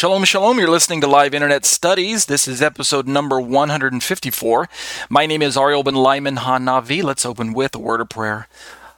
[0.00, 0.58] Shalom, shalom.
[0.58, 2.24] You're listening to Live Internet Studies.
[2.24, 4.66] This is episode number 154.
[5.10, 7.02] My name is Ariel ben Lyman Hanavi.
[7.02, 8.48] Let's open with a word of prayer.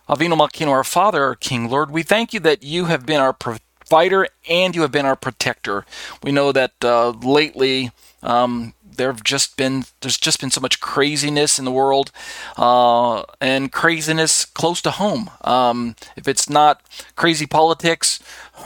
[0.08, 3.32] Avinu Malkeinu, our Father, our King, Lord, we thank you that you have been our
[3.32, 5.84] provider and you have been our protector.
[6.22, 7.90] We know that uh, lately
[8.22, 12.10] um, there have just been there's just been so much craziness in the world
[12.56, 15.30] uh, and craziness close to home.
[15.42, 16.80] Um, if it's not
[17.16, 18.20] crazy politics,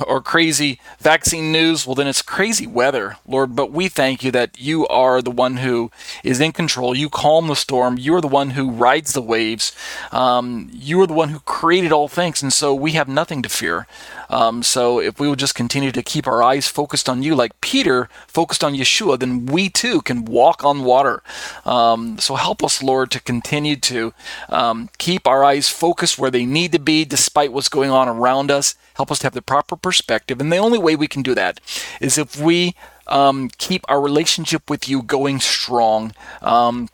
[0.06, 3.56] or crazy vaccine news, well, then it's crazy weather, Lord.
[3.56, 5.90] But we thank you that you are the one who
[6.22, 6.94] is in control.
[6.94, 7.98] You calm the storm.
[7.98, 9.72] You are the one who rides the waves.
[10.12, 12.42] Um, you are the one who created all things.
[12.42, 13.86] And so we have nothing to fear.
[14.28, 17.60] Um, so if we will just continue to keep our eyes focused on you, like
[17.60, 21.22] Peter focused on Yeshua, then we too can walk on water.
[21.64, 24.12] Um, so help us, Lord, to continue to
[24.48, 28.50] um, keep our eyes focused where they need to be despite what's going on around
[28.50, 28.74] us.
[28.96, 30.40] Help us to have the proper perspective.
[30.40, 31.60] And the only way we can do that
[32.00, 32.74] is if we
[33.06, 36.14] um, keep our relationship with you going strong.
[36.42, 36.88] Um,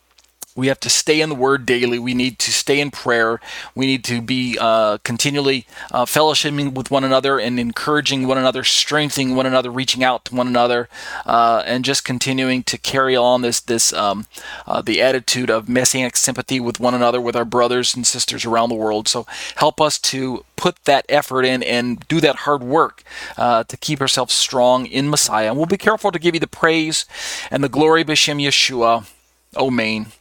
[0.54, 1.98] we have to stay in the Word daily.
[1.98, 3.40] We need to stay in prayer.
[3.74, 8.62] We need to be uh, continually uh, fellowshipping with one another and encouraging one another,
[8.64, 10.88] strengthening one another, reaching out to one another,
[11.24, 14.26] uh, and just continuing to carry on this this um,
[14.66, 18.68] uh, the attitude of messianic sympathy with one another, with our brothers and sisters around
[18.68, 19.08] the world.
[19.08, 19.26] So
[19.56, 23.02] help us to put that effort in and do that hard work
[23.36, 25.48] uh, to keep ourselves strong in Messiah.
[25.48, 27.06] And we'll be careful to give you the praise
[27.50, 29.06] and the glory, B'Shem Yeshua.
[29.56, 30.12] Amen.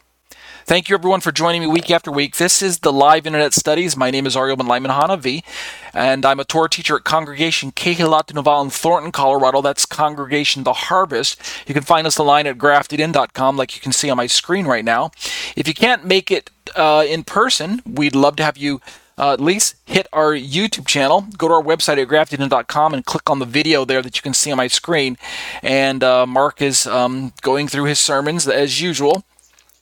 [0.66, 2.38] Thank you, everyone, for joining me week after week.
[2.38, 3.97] This is the Live Internet Studies.
[3.97, 5.44] My name is Ariel Ben Lyman Hanavi,
[5.91, 9.61] and I'm a Torah teacher at Congregation Kehilat Noval in Thornton, Colorado.
[9.61, 11.41] That's Congregation The Harvest.
[11.67, 14.85] You can find us online at graftedin.com, like you can see on my screen right
[14.85, 15.11] now.
[15.55, 18.81] If you can't make it uh, in person, we'd love to have you
[19.17, 21.25] uh, at least hit our YouTube channel.
[21.38, 24.35] Go to our website at graftedin.com and click on the video there that you can
[24.35, 25.17] see on my screen.
[25.63, 29.23] And uh, Mark is um, going through his sermons as usual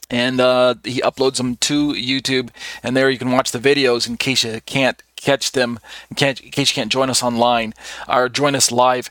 [0.10, 2.50] and uh, he uploads them to YouTube,
[2.84, 6.42] and there you can watch the videos in case you can't catch them, in case
[6.42, 7.74] you can't join us online
[8.08, 9.10] or join us live.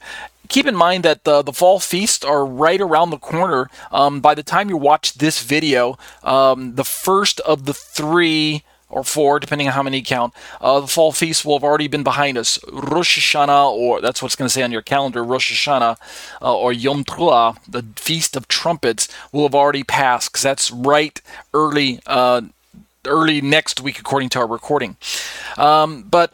[0.49, 3.69] Keep in mind that the, the fall feasts are right around the corner.
[3.93, 9.05] Um, by the time you watch this video, um, the first of the three or
[9.05, 10.33] four, depending on how many you count.
[10.61, 12.59] Uh, the fall feast will have already been behind us.
[12.73, 15.97] Rosh Hashanah, or that's what's going to say on your calendar, Rosh Hashanah,
[16.41, 21.21] uh, or Yom Teruah, the Feast of Trumpets, will have already passed because that's right
[21.53, 22.01] early.
[22.07, 22.43] Uh,
[23.07, 24.97] early next week, according to our recording.
[25.57, 26.33] Um, but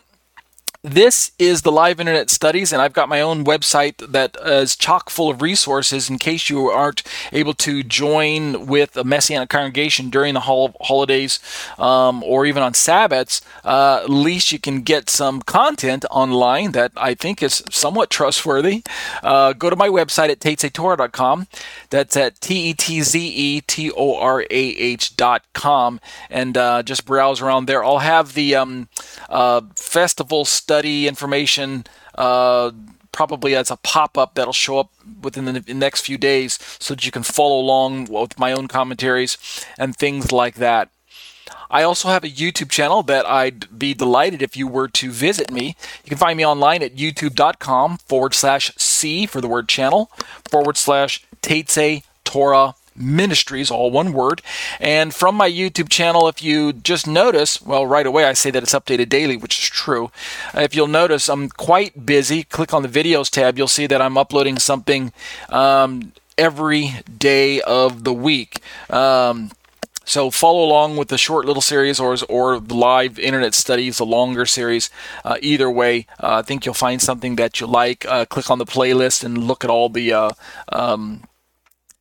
[0.84, 5.08] this is the live internet studies, and I've got my own website that is chock
[5.08, 7.02] full of resources in case you aren't
[7.32, 11.40] able to join with a Messianic congregation during the hol- holidays
[11.78, 13.40] um, or even on Sabbaths.
[13.64, 18.82] Uh, at least you can get some content online that I think is somewhat trustworthy.
[19.22, 21.46] Uh, go to my website at tetzetorah.com.
[21.88, 27.06] That's at T E T Z E T O R A H.com, and uh, just
[27.06, 27.82] browse around there.
[27.82, 28.88] I'll have the um,
[29.30, 31.84] uh, festival stuff study information.
[32.16, 32.72] Uh,
[33.12, 34.90] probably as a pop-up that'll show up
[35.22, 39.38] within the next few days so that you can follow along with my own commentaries
[39.78, 40.88] and things like that.
[41.70, 45.52] I also have a YouTube channel that I'd be delighted if you were to visit
[45.52, 45.76] me.
[46.02, 50.10] You can find me online at youtube.com forward slash C for the word channel
[50.50, 54.42] forward slash Tetze Torah Ministries, all one word.
[54.80, 58.62] And from my YouTube channel, if you just notice, well, right away I say that
[58.62, 60.10] it's updated daily, which is true.
[60.54, 62.44] If you'll notice, I'm quite busy.
[62.44, 65.12] Click on the videos tab, you'll see that I'm uploading something
[65.48, 68.60] um, every day of the week.
[68.90, 69.50] Um,
[70.06, 74.04] So follow along with the short little series or or the live internet studies, the
[74.04, 74.90] longer series.
[75.24, 78.04] Uh, either way, uh, I think you'll find something that you like.
[78.04, 80.30] Uh, click on the playlist and look at all the uh,
[80.68, 81.22] um,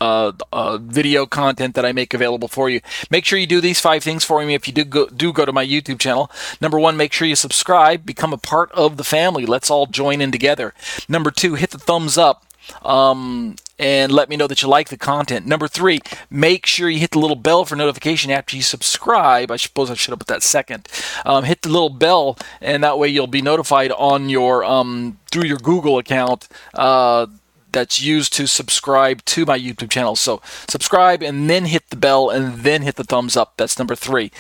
[0.03, 2.81] uh, uh, video content that I make available for you.
[3.09, 5.45] Make sure you do these five things for me if you do go, do go
[5.45, 6.29] to my YouTube channel.
[6.59, 9.45] Number one, make sure you subscribe, become a part of the family.
[9.45, 10.73] Let's all join in together.
[11.07, 12.45] Number two, hit the thumbs up.
[12.81, 15.45] Um, and let me know that you like the content.
[15.45, 19.51] Number three, make sure you hit the little bell for notification after you subscribe.
[19.51, 20.87] I suppose I should have put that second.
[21.25, 25.47] Um, hit the little bell, and that way you'll be notified on your um, through
[25.47, 26.47] your Google account.
[26.73, 27.27] Uh,
[27.73, 30.15] that's used to subscribe to my YouTube channel.
[30.15, 33.53] So subscribe and then hit the bell and then hit the thumbs up.
[33.57, 34.31] That's number three.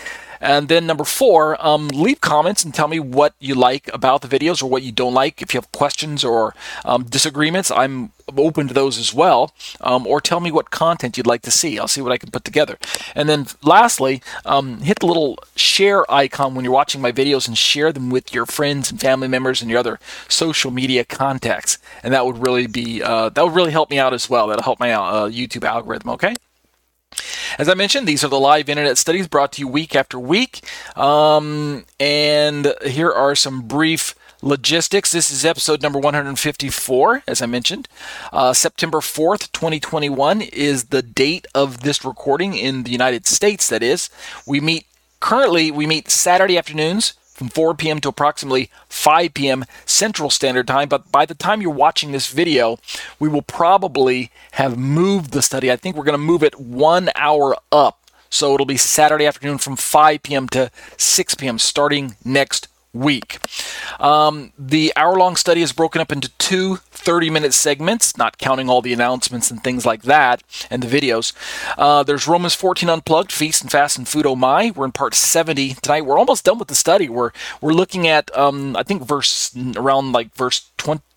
[0.43, 4.27] And then number four, um, leave comments and tell me what you like about the
[4.27, 5.41] videos or what you don't like.
[5.41, 6.53] If you have questions or
[6.83, 9.53] um, disagreements, I'm open to those as well.
[9.79, 11.79] Um, or tell me what content you'd like to see.
[11.79, 12.77] I'll see what I can put together.
[13.15, 17.57] And then lastly, um, hit the little share icon when you're watching my videos and
[17.57, 19.97] share them with your friends and family members and your other
[20.27, 21.77] social media contacts.
[22.03, 24.47] And that would really be uh, that would really help me out as well.
[24.47, 26.09] That'll help my uh, YouTube algorithm.
[26.09, 26.35] Okay.
[27.59, 30.61] As I mentioned, these are the live internet studies brought to you week after week.
[30.97, 35.11] Um, and here are some brief logistics.
[35.11, 37.87] This is episode number 154, as I mentioned.
[38.31, 43.83] Uh, September 4th, 2021 is the date of this recording in the United States, that
[43.83, 44.09] is.
[44.47, 44.87] We meet
[45.19, 47.99] currently, we meet Saturday afternoons from 4 p.m.
[48.01, 49.65] to approximately 5 p.m.
[49.85, 50.87] Central Standard Time.
[50.87, 52.77] But by the time you're watching this video,
[53.19, 55.71] we will probably have moved the study.
[55.71, 57.99] I think we're going to move it one hour up.
[58.29, 60.47] So it'll be Saturday afternoon from 5 p.m.
[60.49, 61.59] to 6 p.m.
[61.59, 63.39] starting next week.
[63.99, 68.69] Um, the hour long study is broken up into two 30 minute segments, not counting
[68.69, 71.33] all the announcements and things like that and the videos.
[71.77, 74.71] Uh, there's Romans 14 Unplugged, Feast and Fast and Food Oh My.
[74.71, 76.05] We're in part 70 tonight.
[76.05, 77.09] We're almost done with the study.
[77.09, 77.31] We're,
[77.61, 80.69] we're looking at, um, I think, verse around like verse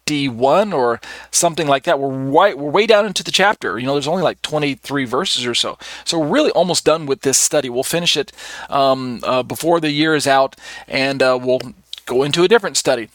[0.07, 1.01] 21 or
[1.33, 1.99] something like that.
[1.99, 3.79] We're way, we're way down into the chapter.
[3.79, 5.79] You know, there's only like 23 verses or so.
[6.05, 7.69] So we're really almost done with this study.
[7.69, 8.33] We'll finish it
[8.71, 10.55] um, uh, before the year is out
[10.87, 11.61] and uh, we'll
[12.07, 13.09] go into a different study.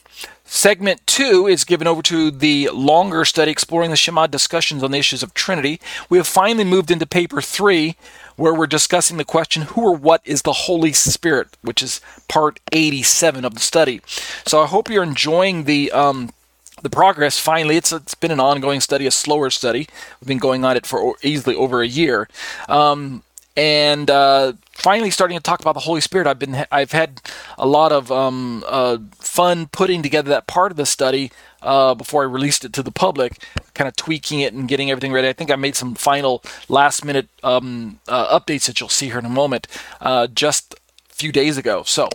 [0.43, 4.97] Segment two is given over to the longer study exploring the Shema discussions on the
[4.97, 5.79] issues of Trinity.
[6.09, 7.95] We have finally moved into paper three,
[8.35, 12.59] where we're discussing the question, Who or what is the Holy Spirit, which is part
[12.73, 14.01] 87 of the study.
[14.45, 15.89] So I hope you're enjoying the.
[15.93, 16.31] Um,
[16.81, 19.87] the progress finally it's it's been an ongoing study a slower study
[20.19, 22.27] we've been going on it for easily over a year
[22.69, 23.23] um,
[23.57, 26.27] and uh, finally starting to talk about the Holy Spirit.
[26.27, 27.21] I've been I've had
[27.57, 31.31] a lot of um, uh, fun putting together that part of the study
[31.61, 33.43] uh, before I released it to the public,
[33.73, 35.27] kind of tweaking it and getting everything ready.
[35.27, 39.19] I think I made some final last minute um, uh, updates that you'll see here
[39.19, 39.67] in a moment,
[39.99, 40.75] uh, just
[41.09, 41.83] a few days ago.
[41.85, 42.09] So.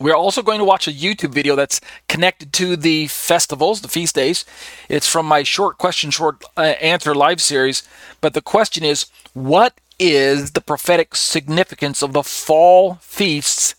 [0.00, 4.14] We're also going to watch a YouTube video that's connected to the festivals, the feast
[4.14, 4.44] days.
[4.88, 7.82] It's from my short question, short uh, answer live series.
[8.20, 13.74] But the question is, what is the prophetic significance of the fall feasts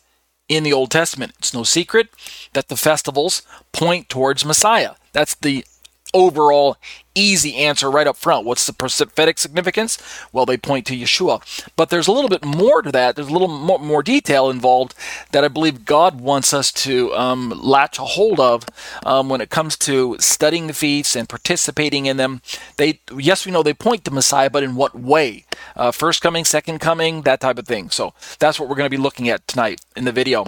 [0.49, 1.33] in the Old Testament.
[1.37, 2.09] It's no secret
[2.53, 4.95] that the festivals point towards Messiah.
[5.13, 5.63] That's the
[6.13, 6.77] overall
[7.15, 8.45] easy answer right up front.
[8.45, 9.97] What's the prophetic significance?
[10.31, 11.41] Well, they point to Yeshua.
[11.75, 13.15] But there's a little bit more to that.
[13.15, 14.95] There's a little more, more detail involved
[15.31, 18.65] that I believe God wants us to um, latch a hold of
[19.05, 22.41] um, when it comes to studying the feasts and participating in them.
[22.77, 25.45] They, yes, we know they point to Messiah, but in what way?
[25.75, 27.89] Uh, first coming, second coming, that type of thing.
[27.89, 30.45] So that's what we're going to be looking at tonight in the video.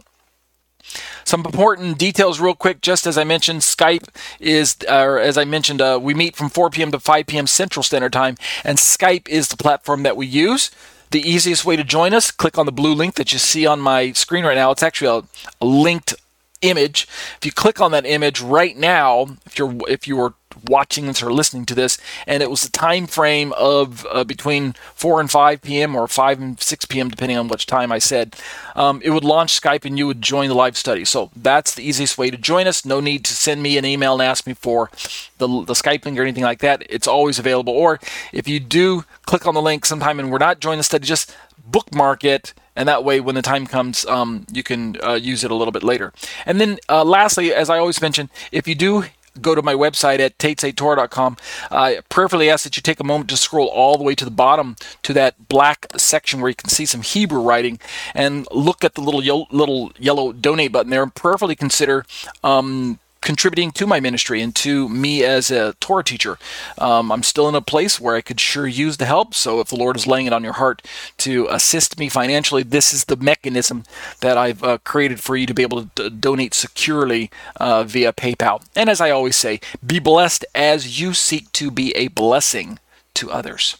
[1.23, 2.81] Some important details, real quick.
[2.81, 4.07] Just as I mentioned, Skype
[4.39, 6.91] is, or as I mentioned, uh, we meet from 4 p.m.
[6.91, 7.47] to 5 p.m.
[7.47, 10.71] Central Standard Time, and Skype is the platform that we use.
[11.11, 13.81] The easiest way to join us, click on the blue link that you see on
[13.81, 14.71] my screen right now.
[14.71, 15.23] It's actually a,
[15.59, 16.15] a linked
[16.61, 17.07] image.
[17.37, 20.33] If you click on that image right now, if you're if you were
[20.67, 24.73] watching this or listening to this, and it was the time frame of uh, between
[24.95, 25.95] 4 and 5 p.m.
[25.95, 28.35] or 5 and 6 p.m., depending on which time I said.
[28.75, 31.05] Um, it would launch Skype and you would join the live study.
[31.05, 32.85] So that's the easiest way to join us.
[32.85, 34.89] No need to send me an email and ask me for
[35.37, 36.83] the, the Skype link or anything like that.
[36.89, 37.73] It's always available.
[37.73, 37.99] Or
[38.31, 41.35] if you do click on the link sometime and we're not joining the study, just
[41.65, 45.51] bookmark it and that way when the time comes um, you can uh, use it
[45.51, 46.11] a little bit later
[46.45, 49.05] and then uh, lastly as i always mention if you do
[49.39, 51.37] go to my website at tetzetorah.com.
[51.69, 54.31] I prayerfully ask that you take a moment to scroll all the way to the
[54.31, 57.79] bottom to that black section where you can see some Hebrew writing
[58.13, 62.05] and look at the little yellow, little yellow donate button there and prayerfully consider
[62.43, 66.37] um, contributing to my ministry and to me as a Torah teacher.
[66.77, 69.33] Um, I'm still in a place where I could sure use the help.
[69.33, 70.81] So if the Lord is laying it on your heart
[71.19, 73.83] to assist me financially, this is the mechanism
[74.21, 78.11] that I've uh, created for you to be able to d- donate securely uh, via
[78.11, 78.65] PayPal.
[78.75, 82.79] And as I always say, be blessed as you seek to be a blessing
[83.15, 83.77] to others.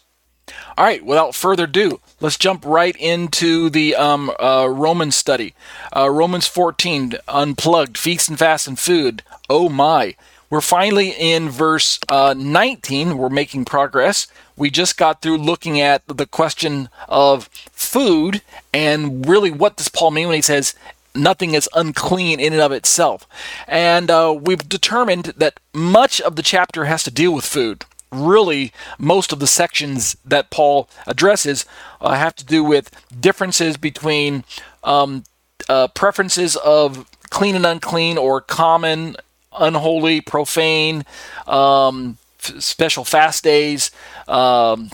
[0.76, 5.54] All right, without further ado, let's jump right into the um, uh, Romans study.
[5.94, 9.22] Uh, Romans 14, unplugged, feast and fast and food.
[9.50, 10.14] Oh my.
[10.48, 13.18] We're finally in verse uh, 19.
[13.18, 14.28] We're making progress.
[14.56, 20.12] We just got through looking at the question of food and really what does Paul
[20.12, 20.74] mean when he says
[21.14, 23.26] nothing is unclean in and of itself.
[23.66, 28.72] And uh, we've determined that much of the chapter has to deal with food really
[28.98, 31.64] most of the sections that Paul addresses
[32.00, 34.44] uh, have to do with differences between
[34.84, 35.24] um,
[35.68, 39.16] uh, preferences of clean and unclean or common,
[39.58, 41.04] unholy, profane,
[41.46, 43.90] um, f- special fast days.
[44.28, 44.90] Um,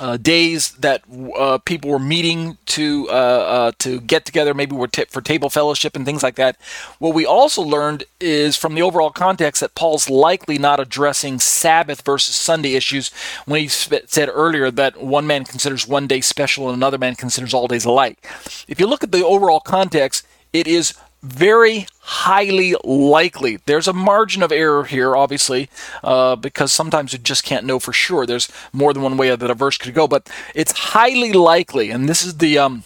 [0.00, 1.02] uh, days that
[1.36, 5.50] uh, people were meeting to uh, uh to get together, maybe were t- for table
[5.50, 6.56] fellowship and things like that.
[6.98, 12.02] What we also learned is from the overall context that Paul's likely not addressing Sabbath
[12.02, 13.10] versus Sunday issues
[13.46, 17.14] when he sp- said earlier that one man considers one day special and another man
[17.14, 18.26] considers all days alike.
[18.68, 23.58] If you look at the overall context, it is very highly likely.
[23.64, 25.70] There's a margin of error here, obviously,
[26.02, 28.26] uh, because sometimes you just can't know for sure.
[28.26, 32.08] There's more than one way that a verse could go, but it's highly likely, and
[32.08, 32.84] this is the um,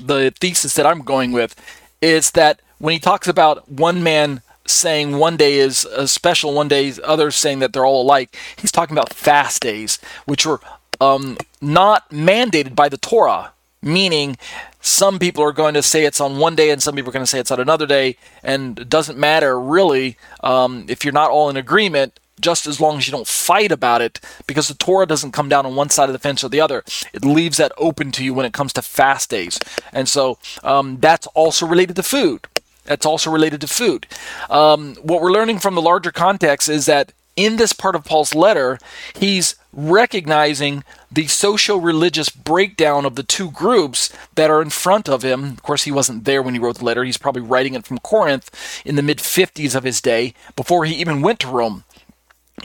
[0.00, 1.54] the thesis that I'm going with,
[2.02, 6.68] is that when he talks about one man saying one day is a special, one
[6.68, 10.60] day others saying that they're all alike, he's talking about fast days, which were
[11.00, 14.36] um, not mandated by the Torah meaning
[14.80, 17.24] some people are going to say it's on one day and some people are going
[17.24, 21.30] to say it's on another day and it doesn't matter really um, if you're not
[21.30, 25.06] all in agreement just as long as you don't fight about it because the torah
[25.06, 26.82] doesn't come down on one side of the fence or the other.
[27.12, 29.58] It leaves that open to you when it comes to fast days.
[29.92, 32.46] And so um, that's also related to food.
[32.84, 34.06] That's also related to food.
[34.48, 37.12] Um, what we're learning from the larger context is that
[37.44, 38.78] in this part of Paul's letter,
[39.14, 45.22] he's recognizing the social religious breakdown of the two groups that are in front of
[45.22, 45.44] him.
[45.44, 47.04] Of course, he wasn't there when he wrote the letter.
[47.04, 50.94] He's probably writing it from Corinth in the mid 50s of his day before he
[50.94, 51.84] even went to Rome.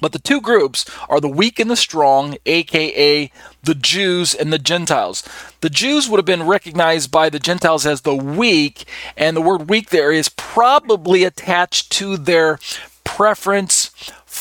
[0.02, 3.32] But the two groups are the weak and the strong, aka
[3.64, 5.24] the Jews and the Gentiles.
[5.62, 9.70] The Jews would have been recognized by the Gentiles as the weak, and the word
[9.70, 12.60] weak there is probably attached to their
[13.06, 13.85] preference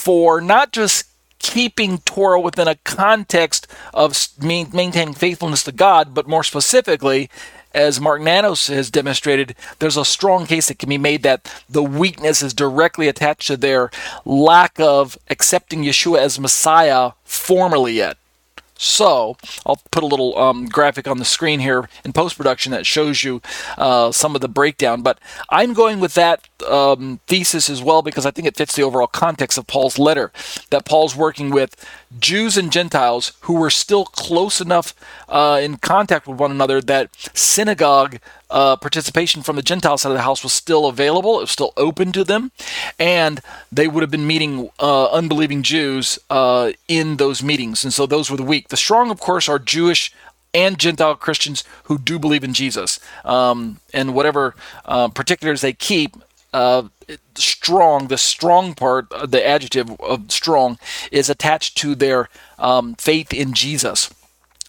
[0.04, 1.06] for not just
[1.38, 7.30] keeping Torah within a context of maintaining faithfulness to God, but more specifically,
[7.72, 11.82] as Mark Nanos has demonstrated, there's a strong case that can be made that the
[11.82, 13.90] weakness is directly attached to their
[14.26, 18.18] lack of accepting Yeshua as Messiah formally yet.
[18.76, 22.84] So I'll put a little um, graphic on the screen here in post production that
[22.84, 23.40] shows you
[23.78, 25.00] uh, some of the breakdown.
[25.00, 25.18] But
[25.48, 29.06] I'm going with that um, thesis as well because I think it fits the overall
[29.06, 30.32] context of Paul's letter.
[30.70, 31.76] That Paul's working with
[32.18, 34.94] Jews and Gentiles who were still close enough
[35.28, 38.18] uh, in contact with one another that synagogue
[38.50, 41.72] uh, participation from the Gentile side of the house was still available, it was still
[41.76, 42.52] open to them,
[43.00, 43.40] and
[43.72, 47.82] they would have been meeting uh, unbelieving Jews uh, in those meetings.
[47.82, 48.68] And so those were the weak.
[48.68, 50.12] The strong, of course, are Jewish
[50.54, 53.00] and Gentile Christians who do believe in Jesus.
[53.24, 56.16] Um, and whatever uh, particulars they keep,
[56.54, 56.88] uh,
[57.34, 60.78] strong, the strong part, uh, the adjective of strong,
[61.12, 64.12] is attached to their um, faith in Jesus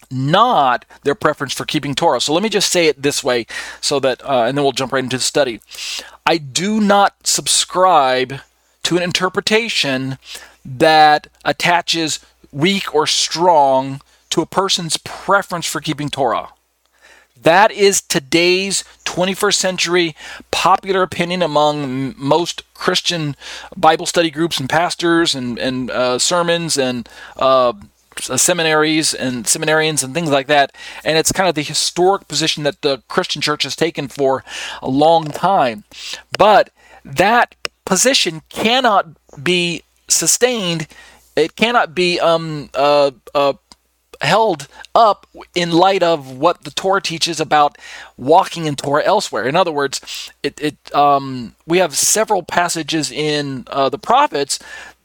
[0.08, 2.20] not their preference for keeping Torah.
[2.20, 3.44] So let me just say it this way
[3.80, 5.60] so that, uh, and then we'll jump right into the study.
[6.24, 8.40] I do not subscribe
[8.84, 10.18] to an interpretation
[10.64, 12.20] that attaches
[12.52, 14.00] weak or strong
[14.30, 16.50] to a person's preference for keeping Torah.
[17.42, 20.16] That is today's 21st century
[20.50, 23.36] popular opinion among most Christian
[23.76, 27.72] Bible study groups and pastors and, and uh, sermons and uh,
[28.20, 30.72] seminaries and seminarians and things like that.
[31.04, 34.44] And it's kind of the historic position that the Christian church has taken for
[34.82, 35.84] a long time.
[36.38, 36.70] But
[37.04, 39.08] that position cannot
[39.42, 40.86] be sustained.
[41.36, 43.54] It cannot be um, uh, uh,
[44.20, 47.78] held up in light of what the Torah teaches about
[48.16, 49.46] walking in Torah elsewhere.
[49.46, 54.58] In other words, it, it um, we have several passages in uh, the prophets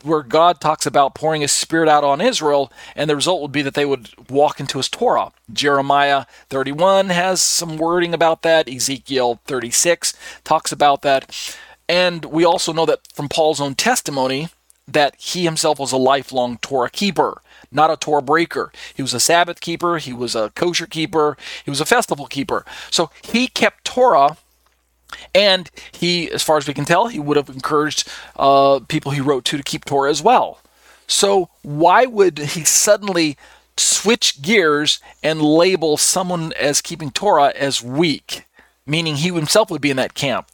[0.03, 3.61] where God talks about pouring his spirit out on Israel, and the result would be
[3.61, 5.31] that they would walk into his Torah.
[5.51, 8.67] Jeremiah 31 has some wording about that.
[8.67, 10.13] Ezekiel 36
[10.43, 11.57] talks about that.
[11.87, 14.49] And we also know that from Paul's own testimony
[14.87, 17.41] that he himself was a lifelong Torah keeper,
[17.71, 18.71] not a Torah breaker.
[18.93, 22.65] He was a Sabbath keeper, he was a kosher keeper, he was a festival keeper.
[22.89, 24.37] So he kept Torah.
[25.35, 29.19] And he, as far as we can tell, he would have encouraged uh, people he
[29.19, 30.59] wrote to to keep Torah as well.
[31.05, 33.35] So why would he suddenly
[33.75, 38.45] switch gears and label someone as keeping Torah as weak?
[38.85, 40.47] Meaning he himself would be in that camp.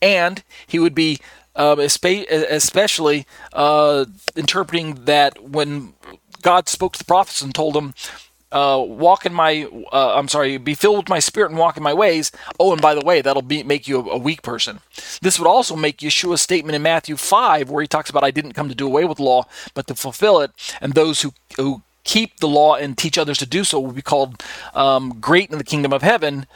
[0.00, 1.20] And he would be
[1.54, 4.06] um, especially uh,
[4.36, 5.92] interpreting that when
[6.42, 7.94] God spoke to the prophets and told them,
[8.50, 11.82] uh, walk in my, uh, I'm sorry, be filled with my spirit and walk in
[11.82, 12.32] my ways.
[12.58, 14.80] Oh, and by the way, that'll be, make you a, a, weak person.
[15.20, 18.54] This would also make Yeshua's statement in Matthew 5, where he talks about, I didn't
[18.54, 20.52] come to do away with law, but to fulfill it.
[20.80, 24.00] And those who, who keep the law and teach others to do so will be
[24.00, 24.42] called
[24.74, 26.46] um, great in the kingdom of heaven.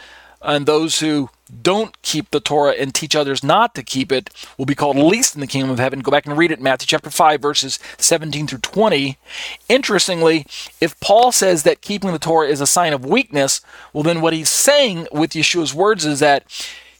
[0.45, 1.31] And those who
[1.63, 5.35] don't keep the Torah and teach others not to keep it will be called least
[5.35, 6.01] in the kingdom of heaven.
[6.01, 9.19] Go back and read it, Matthew chapter 5, verses 17 through 20.
[9.69, 10.47] Interestingly,
[10.81, 13.61] if Paul says that keeping the Torah is a sign of weakness,
[13.93, 16.45] well, then what he's saying with Yeshua's words is that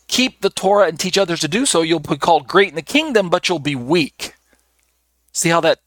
[0.07, 2.83] keep the Torah and teach others to do so, you'll be called great in the
[2.83, 4.35] kingdom, but you'll be weak.
[5.33, 5.81] See how that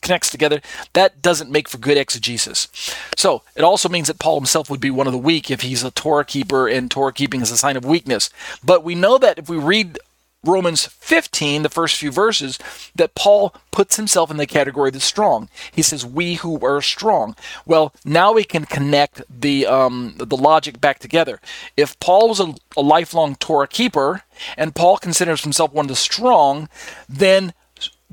[0.00, 0.60] connects together,
[0.92, 2.68] that doesn't make for good exegesis.
[3.16, 5.84] So it also means that Paul himself would be one of the weak if he's
[5.84, 8.30] a Torah keeper and Torah keeping is a sign of weakness.
[8.64, 9.98] But we know that if we read
[10.42, 12.58] Romans 15, the first few verses,
[12.96, 15.50] that Paul puts himself in the category of the strong.
[15.70, 20.80] He says, "We who are strong." Well, now we can connect the um, the logic
[20.80, 21.40] back together.
[21.76, 24.22] If Paul was a, a lifelong Torah keeper
[24.56, 26.70] and Paul considers himself one of the strong,
[27.06, 27.52] then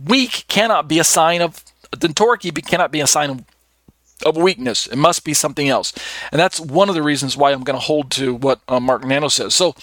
[0.02, 1.64] weak cannot be a sign of
[2.16, 3.44] Torah cannot be a sign of,
[4.26, 4.88] of weakness.
[4.88, 5.94] It must be something else.
[6.32, 9.04] And that's one of the reasons why I'm going to hold to what uh, Mark
[9.04, 9.56] Nanos says.
[9.56, 9.76] So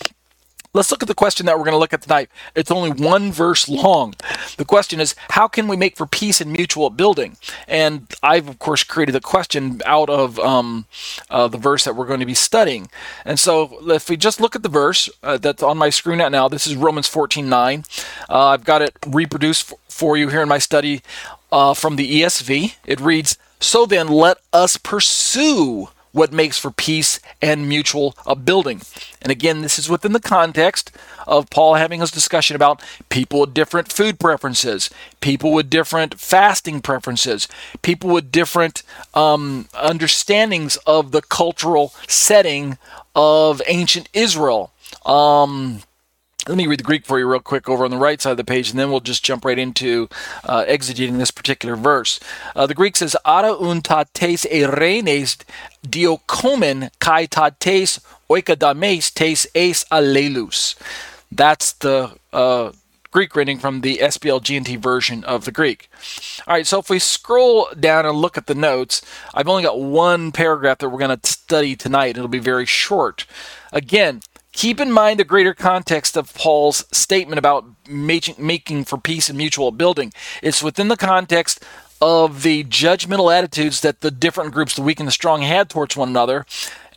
[0.74, 2.28] let's look at the question that we're going to look at tonight.
[2.54, 4.14] It's only one verse long.
[4.58, 7.36] The question is, how can we make for peace and mutual building?
[7.66, 10.86] And I've, of course, created the question out of um,
[11.30, 12.90] uh, the verse that we're going to be studying.
[13.24, 16.32] And so if we just look at the verse uh, that's on my screen right
[16.32, 17.84] now, this is Romans 14 9.
[18.28, 21.02] Uh, I've got it reproduced for you here in my study
[21.54, 22.74] uh, from the ESV.
[22.84, 28.82] It reads, So then let us pursue what makes for peace and mutual upbuilding.
[29.22, 30.90] And again, this is within the context
[31.26, 34.90] of Paul having his discussion about people with different food preferences,
[35.20, 37.46] people with different fasting preferences,
[37.82, 38.82] people with different
[39.14, 42.78] um, understandings of the cultural setting
[43.14, 44.72] of ancient Israel.
[45.06, 45.82] Um,
[46.48, 48.36] let me read the Greek for you real quick over on the right side of
[48.36, 50.08] the page, and then we'll just jump right into
[50.44, 52.20] uh, exegeting this particular verse.
[52.54, 55.38] Uh, the Greek says, "Ara un tates erenes
[55.86, 60.74] diokomen kai tates oikadames tes es alelus."
[61.32, 62.72] That's the uh,
[63.10, 65.88] Greek reading from the SBL GNT version of the Greek.
[66.46, 69.02] All right, so if we scroll down and look at the notes,
[69.32, 72.16] I've only got one paragraph that we're going to study tonight.
[72.16, 73.24] It'll be very short.
[73.72, 74.20] Again,
[74.54, 79.72] Keep in mind the greater context of Paul's statement about making for peace and mutual
[79.72, 80.12] building.
[80.42, 81.62] It's within the context
[82.00, 85.96] of the judgmental attitudes that the different groups, the weak and the strong, had towards
[85.96, 86.46] one another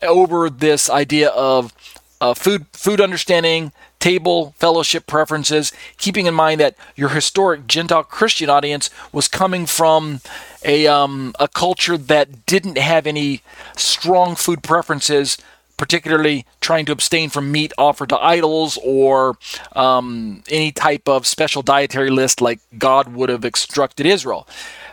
[0.04, 1.74] over this idea of
[2.22, 8.50] uh, food, food understanding, table fellowship preferences, keeping in mind that your historic Gentile Christian
[8.50, 10.22] audience was coming from
[10.64, 13.42] a, um, a culture that didn't have any
[13.76, 15.38] strong food preferences
[15.78, 19.38] particularly trying to abstain from meat offered to idols or
[19.74, 24.48] um, any type of special dietary list like God would have instructed Israel.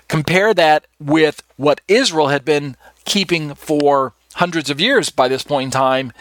[0.08, 5.66] Compare that with what Israel had been keeping for hundreds of years by this point
[5.66, 6.12] in time,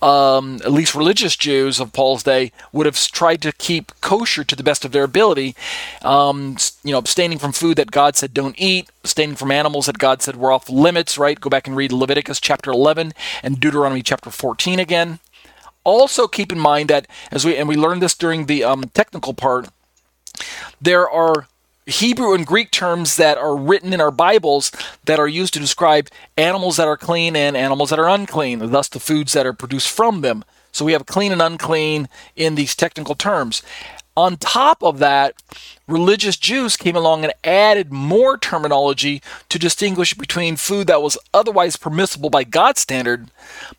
[0.00, 4.56] um, at least religious Jews of Paul's day would have tried to keep kosher to
[4.56, 5.54] the best of their ability,
[6.02, 9.98] um, you know, abstaining from food that God said don't eat, abstaining from animals that
[9.98, 11.40] God said were off limits, right?
[11.40, 15.20] Go back and read Leviticus chapter 11 and Deuteronomy chapter 14 again.
[15.84, 19.34] Also keep in mind that as we and we learned this during the um, technical
[19.34, 19.68] part,
[20.80, 21.46] there are
[21.86, 24.70] Hebrew and Greek terms that are written in our Bibles
[25.04, 28.88] that are used to describe animals that are clean and animals that are unclean, thus
[28.88, 30.44] the foods that are produced from them.
[30.70, 33.62] So we have clean and unclean in these technical terms.
[34.16, 35.34] On top of that,
[35.88, 41.76] religious Jews came along and added more terminology to distinguish between food that was otherwise
[41.76, 43.30] permissible by God's standard,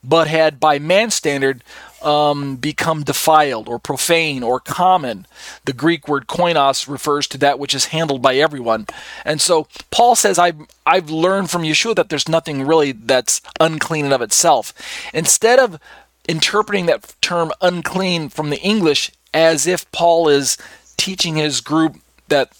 [0.03, 1.63] but had by man's standard
[2.03, 5.25] um, become defiled or profane or common.
[5.65, 8.87] The Greek word koinos refers to that which is handled by everyone.
[9.25, 14.05] And so Paul says, I've, I've learned from Yeshua that there's nothing really that's unclean
[14.05, 14.73] in of itself.
[15.13, 15.79] Instead of
[16.27, 20.57] interpreting that term unclean from the English as if Paul is
[20.97, 22.51] teaching his group that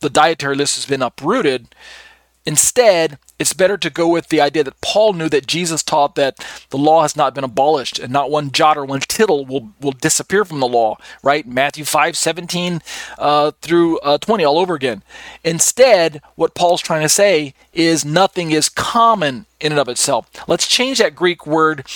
[0.00, 1.74] the dietary list has been uprooted.
[2.44, 6.38] Instead, it's better to go with the idea that Paul knew that Jesus taught that
[6.70, 9.90] the law has not been abolished and not one jot or one tittle will, will
[9.90, 11.44] disappear from the law, right?
[11.44, 12.80] Matthew 5, 17
[13.18, 15.02] uh, through uh, 20, all over again.
[15.42, 20.28] Instead, what Paul's trying to say is nothing is common in and of itself.
[20.46, 21.86] Let's change that Greek word.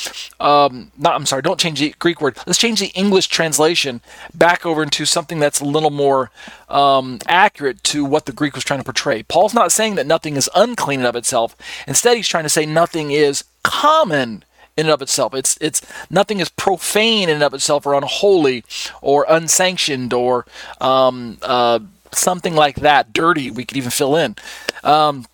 [0.41, 2.39] Um, not, I'm sorry, don't change the Greek word.
[2.47, 4.01] Let's change the English translation
[4.33, 6.31] back over into something that's a little more
[6.69, 9.23] um, accurate to what the Greek was trying to portray.
[9.25, 11.57] Paul's not saying that nothing is unclean in of itself.
[11.87, 14.45] Instead, he's trying to say nothing is common
[14.77, 15.35] in and of itself.
[15.35, 18.65] It's it's nothing is profane in and of itself or unholy
[19.01, 20.47] or unsanctioned or
[20.81, 21.81] um, uh,
[22.13, 23.13] something like that.
[23.13, 23.51] Dirty.
[23.51, 24.37] We could even fill in.
[24.85, 25.27] Um,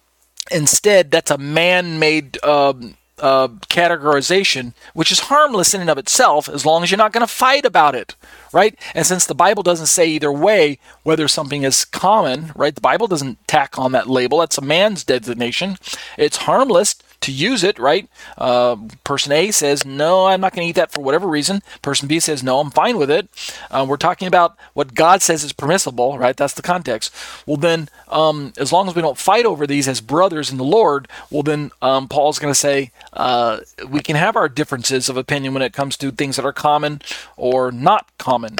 [0.50, 6.48] Instead, that's a man made um, uh, categorization, which is harmless in and of itself
[6.48, 8.16] as long as you're not going to fight about it,
[8.52, 8.76] right?
[8.94, 12.74] And since the Bible doesn't say either way whether something is common, right?
[12.74, 14.38] The Bible doesn't tack on that label.
[14.38, 15.78] That's a man's designation.
[16.18, 18.08] It's harmless to use it, right?
[18.36, 21.62] Uh, person A says, no, I'm not going to eat that for whatever reason.
[21.80, 23.28] Person B says, no, I'm fine with it.
[23.70, 26.36] Uh, we're talking about what God says is permissible, right?
[26.36, 27.14] That's the context.
[27.46, 30.64] Well, then, um, as long as we don't fight over these as brothers in the
[30.64, 35.16] Lord, well, then um, Paul's going to say uh, we can have our differences of
[35.16, 37.00] opinion when it comes to things that are common
[37.36, 38.56] or not common.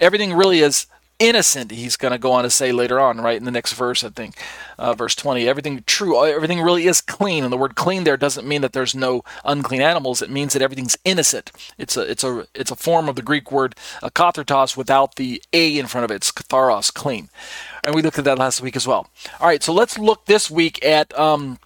[0.00, 0.86] Everything really is
[1.18, 4.04] innocent he's going to go on to say later on right in the next verse
[4.04, 4.36] i think
[4.78, 8.46] uh, verse 20 everything true everything really is clean and the word clean there doesn't
[8.46, 11.50] mean that there's no unclean animals it means that everything's innocent.
[11.76, 15.42] It's a it's a it's a form of the greek word uh, kathartos without the
[15.52, 17.28] a in front of it it's katharos clean.
[17.84, 19.08] And we looked at that last week as well.
[19.40, 21.58] All right so let's look this week at um,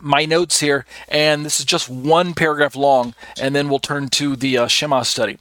[0.00, 4.34] my notes here, and this is just one paragraph long, and then we'll turn to
[4.34, 5.38] the uh, Shema study.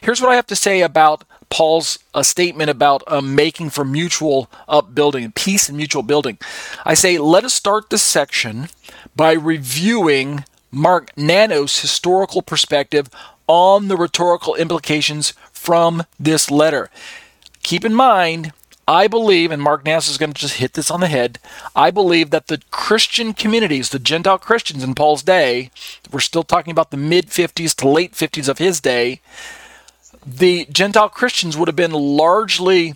[0.00, 4.50] Here's what I have to say about Paul's a statement about um, making for mutual
[4.68, 6.38] upbuilding, peace and mutual building.
[6.84, 8.68] I say, let us start this section
[9.14, 13.08] by reviewing Mark Nanos' historical perspective
[13.46, 16.90] on the rhetorical implications from this letter.
[17.62, 18.52] Keep in mind,
[18.88, 21.38] I believe, and Mark Nanos is going to just hit this on the head,
[21.74, 25.70] I believe that the Christian communities, the Gentile Christians in Paul's day,
[26.12, 29.20] we're still talking about the mid 50s to late 50s of his day,
[30.26, 32.94] the Gentile Christians would have been largely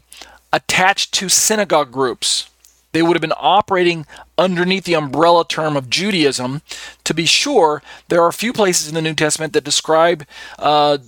[0.52, 2.50] attached to synagogue groups.
[2.92, 4.04] They would have been operating
[4.36, 6.62] underneath the umbrella term of Judaism.
[7.04, 10.26] To be sure, there are a few places in the New Testament that describe
[10.58, 10.98] uh,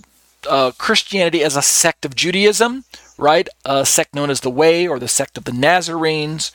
[0.49, 2.85] uh, Christianity as a sect of Judaism,
[3.17, 3.49] right?
[3.65, 6.53] A sect known as the Way or the sect of the Nazarenes.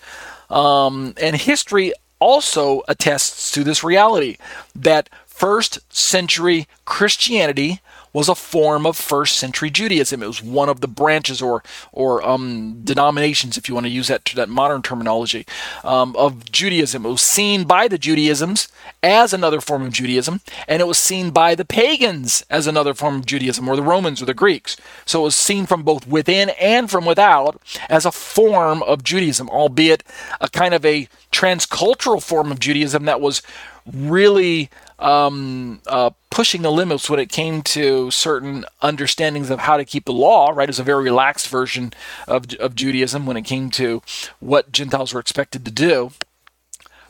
[0.49, 4.39] Um, and history also attests to this reality
[4.75, 7.81] that first century Christianity
[8.19, 10.25] was a form of first century Judaism.
[10.25, 14.09] It was one of the branches or or um, denominations, if you want to use
[14.09, 15.47] that that modern terminology,
[15.85, 17.07] um, of Judaism.
[17.07, 18.67] It was seen by the Judaisms
[19.05, 23.15] as another form of Judaism, and it was seen by the pagans as another form
[23.15, 24.77] of Judaism, or the Romans or the Greeks.
[25.07, 29.49] So it was seen from both within and from without as a form of Judaism,
[29.49, 30.03] albeit
[30.41, 33.43] a kind of a transcultural form of Judaism that was
[33.87, 39.85] really um, uh, pushing the limits when it came to certain understandings of how to
[39.85, 40.69] keep the law, right?
[40.69, 41.93] It was a very relaxed version
[42.27, 44.03] of, of Judaism when it came to
[44.41, 46.13] what Gentiles were expected to do.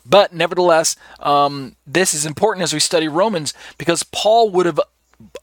[0.05, 4.81] But nevertheless, um, this is important as we study Romans because Paul would have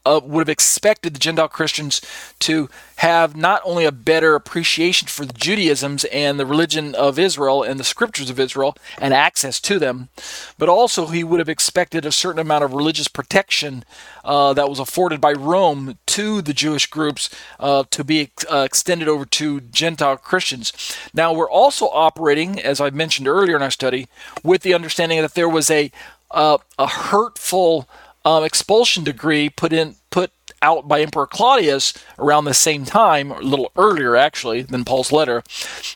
[0.06, 2.00] uh, would have expected the Gentile Christians
[2.38, 7.62] to have not only a better appreciation for the Judaisms and the religion of Israel
[7.62, 10.08] and the scriptures of Israel and access to them,
[10.56, 13.84] but also he would have expected a certain amount of religious protection
[14.24, 17.28] uh, that was afforded by Rome to the Jewish groups
[17.60, 20.72] uh, to be uh, extended over to Gentile Christians.
[21.12, 24.08] Now, we're also operating, as I mentioned earlier in our study,
[24.42, 25.90] with the understanding that there was a
[26.30, 27.88] uh, a hurtful
[28.26, 33.38] um, expulsion decree put in put out by Emperor Claudius around the same time, or
[33.38, 35.44] a little earlier actually than Paul's letter,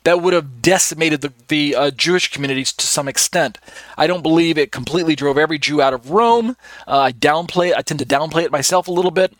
[0.04, 3.58] that would have decimated the, the uh, Jewish communities to some extent.
[3.98, 6.56] I don't believe it completely drove every Jew out of Rome.
[6.86, 7.74] Uh, I downplay.
[7.74, 9.34] I tend to downplay it myself a little bit.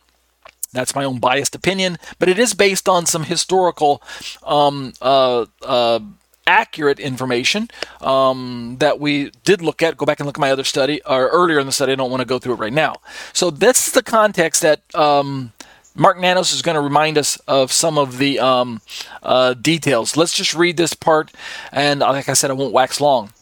[0.73, 4.01] That's my own biased opinion, but it is based on some historical
[4.43, 5.99] um, uh, uh
[6.47, 7.69] accurate information
[8.01, 9.97] um, that we did look at.
[9.97, 11.91] Go back and look at my other study or earlier in the study.
[11.91, 12.95] I don't want to go through it right now.
[13.33, 15.53] So that's the context that um,
[15.95, 18.81] Mark Nanos is going to remind us of some of the um,
[19.23, 20.15] uh, details.
[20.15, 21.31] Let's just read this part,
[21.71, 23.33] and like I said, I won't wax long.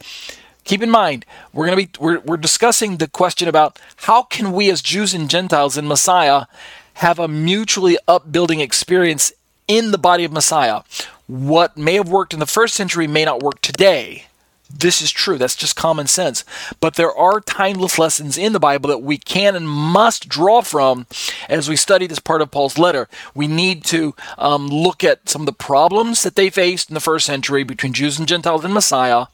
[0.64, 4.52] Keep in mind, we're going to be we're, we're discussing the question about how can
[4.52, 6.46] we as Jews and Gentiles in Messiah
[6.94, 9.32] have a mutually upbuilding experience
[9.70, 10.82] in the body of Messiah.
[11.28, 14.24] What may have worked in the first century may not work today.
[14.72, 15.36] This is true.
[15.36, 16.44] That's just common sense.
[16.80, 21.06] But there are timeless lessons in the Bible that we can and must draw from
[21.48, 23.08] as we study this part of Paul's letter.
[23.34, 27.00] We need to um, look at some of the problems that they faced in the
[27.00, 29.26] first century between Jews and Gentiles and Messiah.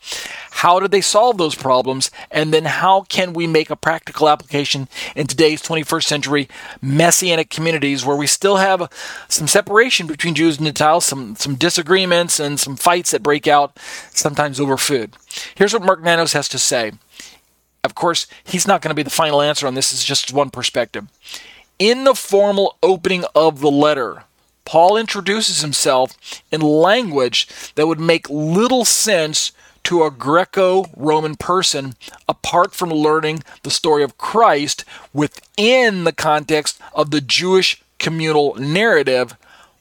[0.50, 2.10] How did they solve those problems?
[2.30, 6.48] And then how can we make a practical application in today's 21st century
[6.80, 8.90] messianic communities where we still have
[9.28, 13.78] some separation between Jews and Gentiles, some, some disagreements and some fights that break out
[14.12, 15.14] sometimes over food?
[15.54, 16.92] Here's what Mark Nanos has to say.
[17.84, 20.50] Of course, he's not going to be the final answer on this, it's just one
[20.50, 21.06] perspective.
[21.78, 24.24] In the formal opening of the letter,
[24.64, 29.52] Paul introduces himself in language that would make little sense
[29.84, 31.94] to a Greco Roman person
[32.28, 39.36] apart from learning the story of Christ within the context of the Jewish communal narrative,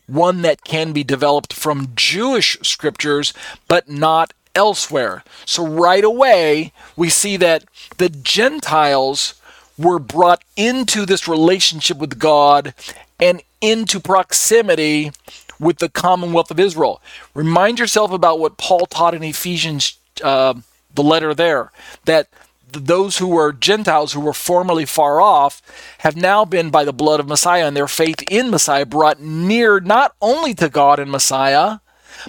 [0.06, 3.34] one that can be developed from Jewish scriptures
[3.68, 5.24] but not elsewhere.
[5.46, 7.66] So right away, we see that
[7.98, 9.36] the Gentiles
[9.78, 12.74] were brought into this relationship with God
[13.20, 15.12] and into proximity
[15.60, 17.02] with the commonwealth of Israel.
[17.34, 20.54] Remind yourself about what Paul taught in Ephesians, uh,
[20.94, 21.72] the letter there,
[22.06, 22.28] that
[22.72, 25.62] those who were Gentiles who were formerly far off
[26.00, 29.80] have now been, by the blood of Messiah and their faith in Messiah, brought near
[29.80, 31.80] not only to God and Messiah,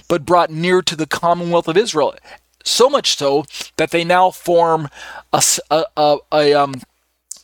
[0.07, 2.15] but brought near to the commonwealth of Israel.
[2.63, 3.45] So much so
[3.77, 4.89] that they now form
[5.31, 6.81] a, a, a, a um,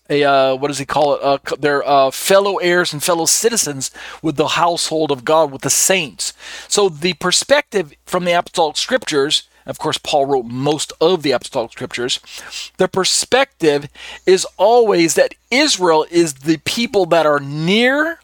[0.10, 1.22] a uh, what does he call it?
[1.24, 3.90] Uh, their uh, fellow heirs and fellow citizens
[4.22, 6.34] with the household of God, with the saints.
[6.68, 11.72] So the perspective from the apostolic scriptures, of course, Paul wrote most of the apostolic
[11.72, 12.20] scriptures.
[12.78, 13.88] The perspective
[14.26, 18.20] is always that Israel is the people that are near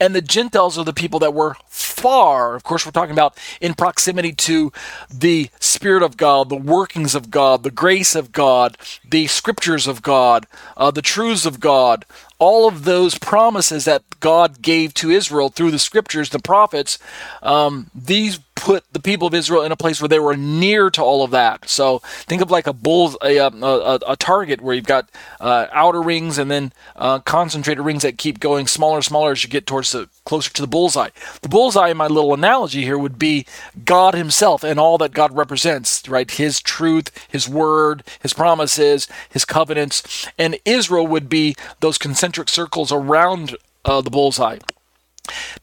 [0.00, 2.54] and the Gentiles are the people that were far.
[2.54, 4.72] Of course, we're talking about in proximity to
[5.12, 8.76] the Spirit of God, the workings of God, the grace of God,
[9.08, 12.04] the scriptures of God, uh, the truths of God,
[12.38, 16.98] all of those promises that God gave to Israel through the scriptures, the prophets,
[17.42, 21.02] um, these put the people of Israel in a place where they were near to
[21.02, 21.68] all of that.
[21.68, 25.66] So think of like a bull, a, um, a, a, target where you've got uh,
[25.72, 29.50] outer rings and then uh, concentrated rings that keep going smaller and smaller as you
[29.50, 31.10] get towards the closer to the bullseye.
[31.42, 33.46] The bullseye, in my little analogy here, would be
[33.84, 36.30] God Himself and all that God represents, right?
[36.30, 42.92] His truth, His word, His promises, His covenants, and Israel would be those concentric circles
[42.92, 44.58] around uh, the bullseye.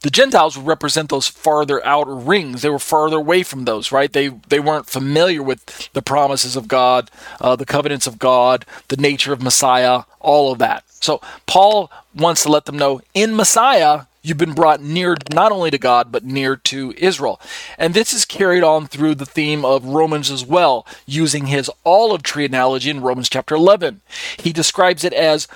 [0.00, 2.62] The Gentiles would represent those farther outer rings.
[2.62, 4.12] They were farther away from those, right?
[4.12, 8.96] They they weren't familiar with the promises of God, uh, the covenants of God, the
[8.96, 10.84] nature of Messiah, all of that.
[11.00, 15.70] So Paul wants to let them know in Messiah you've been brought near not only
[15.70, 17.40] to God but near to Israel.
[17.78, 22.22] And this is carried on through the theme of Romans as well, using his olive
[22.22, 24.00] tree analogy in Romans chapter 11.
[24.38, 25.46] He describes it as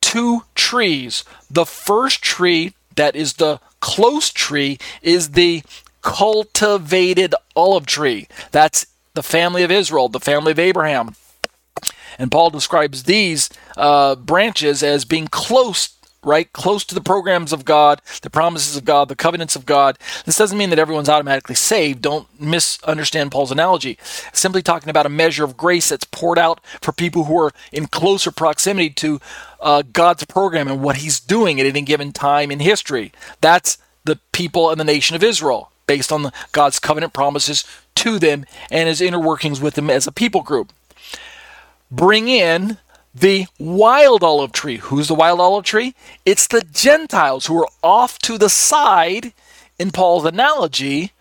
[0.00, 1.24] two trees.
[1.50, 5.62] The first tree that is the close tree is the
[6.02, 8.28] cultivated olive tree.
[8.52, 11.14] That's the family of Israel, the family of Abraham.
[12.18, 16.52] And Paul describes these uh, branches as being close right?
[16.52, 19.98] Close to the programs of God, the promises of God, the covenants of God.
[20.26, 22.02] This doesn't mean that everyone's automatically saved.
[22.02, 23.98] Don't misunderstand Paul's analogy.
[24.32, 27.86] simply talking about a measure of grace that's poured out for people who are in
[27.86, 29.20] closer proximity to
[29.60, 33.12] uh, God's program and what He's doing at any given time in history.
[33.40, 37.64] That's the people and the nation of Israel, based on the, God's covenant promises
[37.96, 40.72] to them and His inner workings with them as a people group.
[41.90, 42.78] Bring in
[43.14, 44.76] the wild olive tree.
[44.76, 45.94] Who's the wild olive tree?
[46.24, 49.32] It's the Gentiles who are off to the side,
[49.78, 51.12] in Paul's analogy,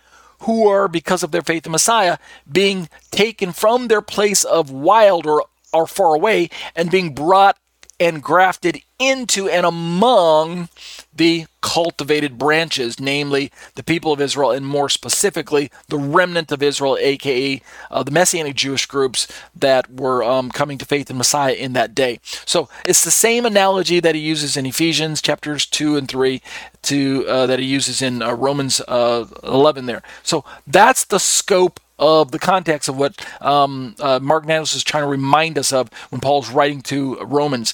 [0.42, 2.18] who are, because of their faith in Messiah,
[2.50, 7.58] being taken from their place of wild or, or far away and being brought
[8.00, 10.70] and grafted into and among
[11.14, 16.98] the cultivated branches, namely the people of Israel, and more specifically, the remnant of Israel,
[17.00, 21.74] aka uh, the Messianic Jewish groups that were um, coming to faith in Messiah in
[21.74, 22.20] that day.
[22.46, 26.42] So it's the same analogy that he uses in Ephesians chapters 2 and 3
[26.84, 30.02] to uh, that he uses in uh, Romans uh, 11 there.
[30.24, 35.04] So that's the scope of the context of what um, uh, Mark Nanos is trying
[35.04, 37.74] to remind us of when Paul's writing to Romans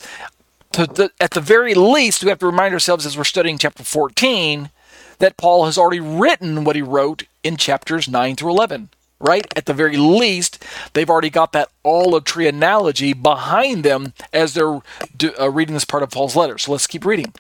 [0.83, 4.69] the, at the very least, we have to remind ourselves as we're studying chapter 14
[5.19, 8.89] that Paul has already written what he wrote in chapters 9 through 11.
[9.17, 9.47] Right?
[9.55, 14.81] At the very least, they've already got that olive tree analogy behind them as they're
[15.15, 16.57] do, uh, reading this part of Paul's letter.
[16.57, 17.33] So let's keep reading.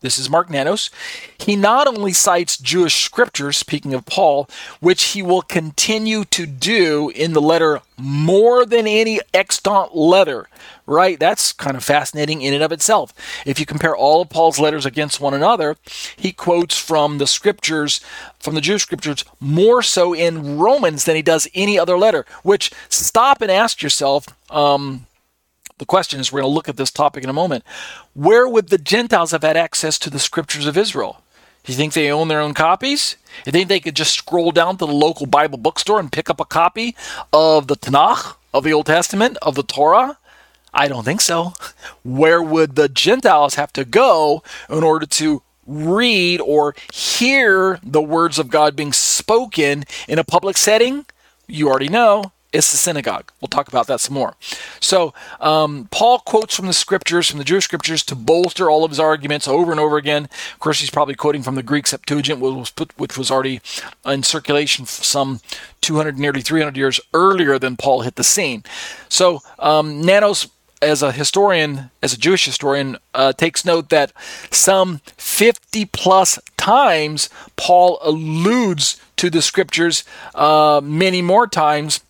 [0.00, 0.90] This is Mark Nanos,
[1.38, 4.48] he not only cites Jewish scriptures, speaking of Paul,
[4.80, 10.48] which he will continue to do in the letter more than any extant letter,
[10.86, 11.18] right?
[11.18, 13.12] That's kind of fascinating in and of itself.
[13.44, 15.76] If you compare all of Paul's letters against one another,
[16.16, 18.00] he quotes from the scriptures,
[18.38, 22.70] from the Jewish scriptures, more so in Romans than he does any other letter, which
[22.88, 25.06] stop and ask yourself, um,
[25.78, 27.64] the question is we're going to look at this topic in a moment.
[28.14, 31.22] Where would the Gentiles have had access to the scriptures of Israel?
[31.64, 33.16] Do you think they own their own copies?
[33.44, 36.40] You think they could just scroll down to the local Bible bookstore and pick up
[36.40, 36.94] a copy
[37.32, 40.18] of the Tanakh, of the Old Testament, of the Torah?
[40.72, 41.54] I don't think so.
[42.04, 48.38] Where would the Gentiles have to go in order to read or hear the words
[48.38, 51.04] of God being spoken in a public setting?
[51.48, 53.30] You already know it's the synagogue.
[53.40, 54.34] We'll talk about that some more.
[54.80, 58.90] So, um, Paul quotes from the scriptures, from the Jewish scriptures, to bolster all of
[58.90, 60.24] his arguments over and over again.
[60.54, 63.60] Of course, he's probably quoting from the Greek Septuagint, which was, put, which was already
[64.04, 65.40] in circulation some
[65.82, 68.64] 200, nearly 300 years earlier than Paul hit the scene.
[69.08, 70.48] So, um, Nanos
[70.82, 74.12] as a historian, as a Jewish historian, uh, takes note that
[74.50, 82.00] some 50 plus times Paul alludes to the scriptures, uh, many more times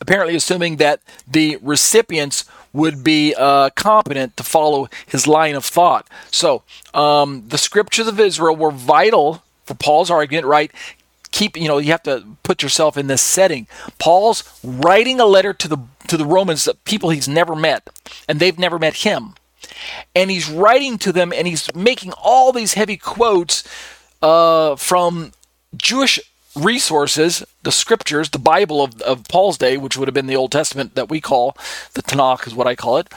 [0.00, 6.06] apparently assuming that the recipients would be uh, competent to follow his line of thought.
[6.30, 10.70] So um, the scriptures of Israel were vital for Paul's argument, right?
[11.32, 13.66] Keep you know you have to put yourself in this setting.
[13.98, 17.88] Paul's writing a letter to the to the Romans, the people he's never met,
[18.28, 19.34] and they've never met him,
[20.14, 23.64] and he's writing to them, and he's making all these heavy quotes
[24.22, 25.32] uh, from
[25.76, 26.20] Jewish
[26.56, 30.52] resources, the scriptures, the Bible of, of Paul's day, which would have been the Old
[30.52, 31.56] Testament that we call
[31.94, 33.08] the Tanakh, is what I call it.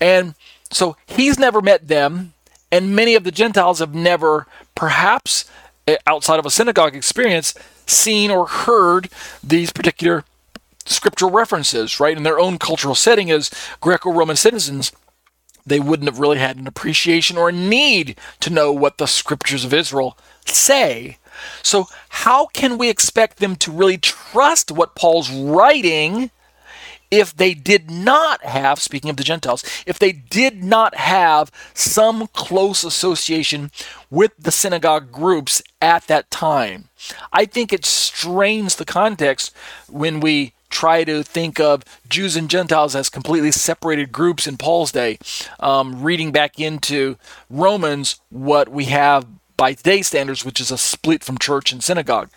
[0.00, 0.34] And
[0.70, 2.34] so he's never met them,
[2.70, 5.44] and many of the Gentiles have never, perhaps
[5.86, 7.54] eh, outside of a synagogue experience,
[7.86, 9.08] seen or heard
[9.42, 10.24] these particular
[10.86, 12.16] scriptural references, right?
[12.16, 13.50] In their own cultural setting as
[13.80, 14.92] Greco Roman citizens,
[15.66, 19.64] they wouldn't have really had an appreciation or a need to know what the scriptures
[19.64, 21.18] of Israel say.
[21.62, 26.30] So, how can we expect them to really trust what Paul's writing
[27.10, 32.28] if they did not have, speaking of the Gentiles, if they did not have some
[32.28, 33.70] close association
[34.10, 36.88] with the synagogue groups at that time?
[37.32, 39.54] I think it strains the context
[39.88, 44.92] when we try to think of Jews and Gentiles as completely separated groups in Paul's
[44.92, 45.18] day.
[45.58, 47.18] Um, reading back into
[47.50, 49.26] Romans, what we have
[49.60, 52.30] by today's standards, which is a split from church and synagogue.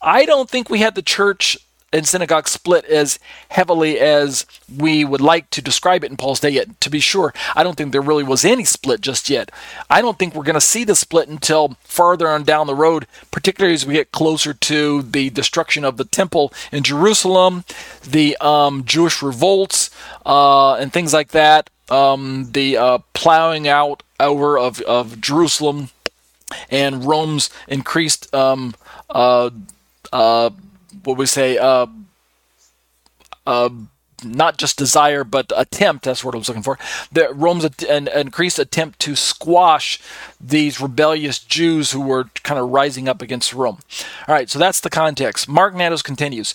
[0.00, 1.58] I don't think we had the church
[1.92, 6.50] and synagogue split as heavily as we would like to describe it in Paul's day
[6.50, 6.80] yet.
[6.82, 9.50] To be sure, I don't think there really was any split just yet.
[9.90, 13.08] I don't think we're going to see the split until farther on down the road,
[13.32, 17.64] particularly as we get closer to the destruction of the temple in Jerusalem,
[18.08, 19.90] the um, Jewish revolts,
[20.24, 25.88] uh, and things like that, um, the uh, plowing out over of, of Jerusalem
[26.70, 28.74] and Rome's increased um,
[29.10, 29.50] uh,
[30.12, 30.50] uh,
[31.04, 31.86] what we say uh,
[33.46, 33.70] uh,
[34.24, 36.78] not just desire but attempt that's what I was looking for.
[37.12, 40.00] The Rome's an, increased attempt to squash
[40.40, 43.78] these rebellious Jews who were kind of rising up against Rome.
[44.26, 45.48] All right so that's the context.
[45.48, 46.54] Mark Nanos continues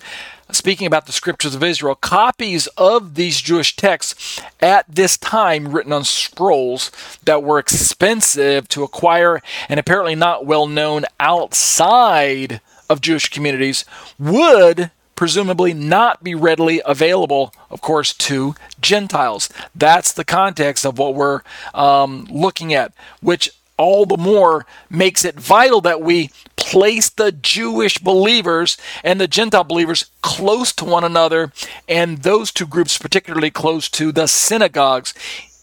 [0.56, 5.94] speaking about the scriptures of Israel, copies of these Jewish texts at this time written
[5.94, 6.92] on scrolls
[7.24, 13.86] that were expensive to acquire and apparently not well known outside of Jewish communities
[14.20, 19.50] would presumably not be readily available, of course, to Gentiles.
[19.76, 21.42] That's the context of what we're
[21.74, 26.30] um, looking at, which all the more makes it vital that we
[26.64, 31.52] place the Jewish believers and the Gentile believers close to one another,
[31.90, 35.14] and those two groups particularly close to the synagogues.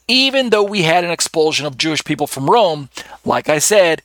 [0.06, 2.90] Even though we had an expulsion of Jewish people from Rome,
[3.24, 4.02] like I said,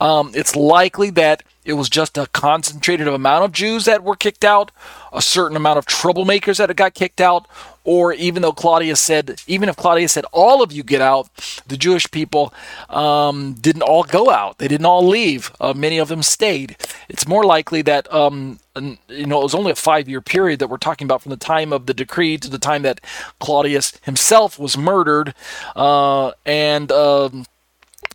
[0.00, 4.44] um, it's likely that it was just a concentrated amount of Jews that were kicked
[4.44, 4.70] out,
[5.12, 7.46] a certain amount of troublemakers that got kicked out,
[7.84, 11.28] or even though Claudius said, even if Claudius said all of you get out,
[11.66, 12.52] the Jewish people
[12.88, 14.58] um, didn't all go out.
[14.58, 15.52] They didn't all leave.
[15.60, 16.76] Uh, many of them stayed.
[17.08, 20.78] It's more likely that um, you know it was only a five-year period that we're
[20.78, 23.00] talking about from the time of the decree to the time that
[23.38, 25.34] Claudius himself was murdered,
[25.76, 26.90] uh, and.
[26.90, 27.46] Um,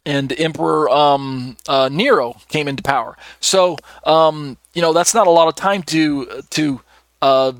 [0.05, 3.17] and Emperor um, uh, Nero came into power.
[3.41, 3.75] So
[4.05, 6.81] um, you know that's not a lot of time to to
[7.21, 7.51] uh,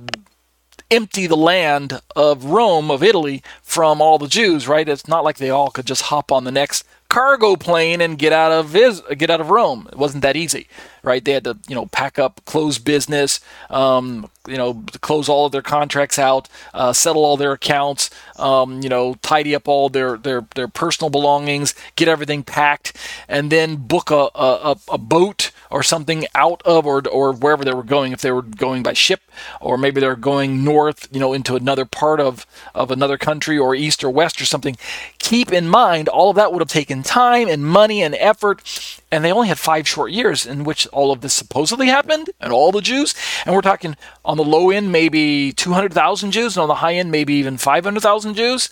[0.92, 4.88] empty the land of Rome of Italy from all the Jews, right?
[4.88, 8.32] It's not like they all could just hop on the next cargo plane and get
[8.32, 8.74] out of
[9.18, 9.88] get out of Rome.
[9.92, 10.68] It wasn't that easy,
[11.04, 11.24] right?
[11.24, 15.52] They had to, you know, pack up, close business, um, you know, close all of
[15.52, 20.18] their contracts out, uh, settle all their accounts, um, you know, tidy up all their,
[20.18, 22.96] their, their personal belongings, get everything packed,
[23.28, 27.74] and then book a, a, a boat or something out of or, or wherever they
[27.74, 29.22] were going, if they were going by ship
[29.62, 33.76] or maybe they're going north, you know, into another part of, of another country or
[33.76, 34.78] east or west or something.
[35.20, 39.24] Keep in mind, all of that would have taken time and money and effort, and
[39.24, 42.72] they only had five short years in which all of this supposedly happened, and all
[42.72, 43.14] the Jews.
[43.46, 43.96] And we're talking
[44.26, 48.34] on the low end, maybe 200,000 Jews, and on the high end, maybe even 500,000
[48.34, 48.70] Jews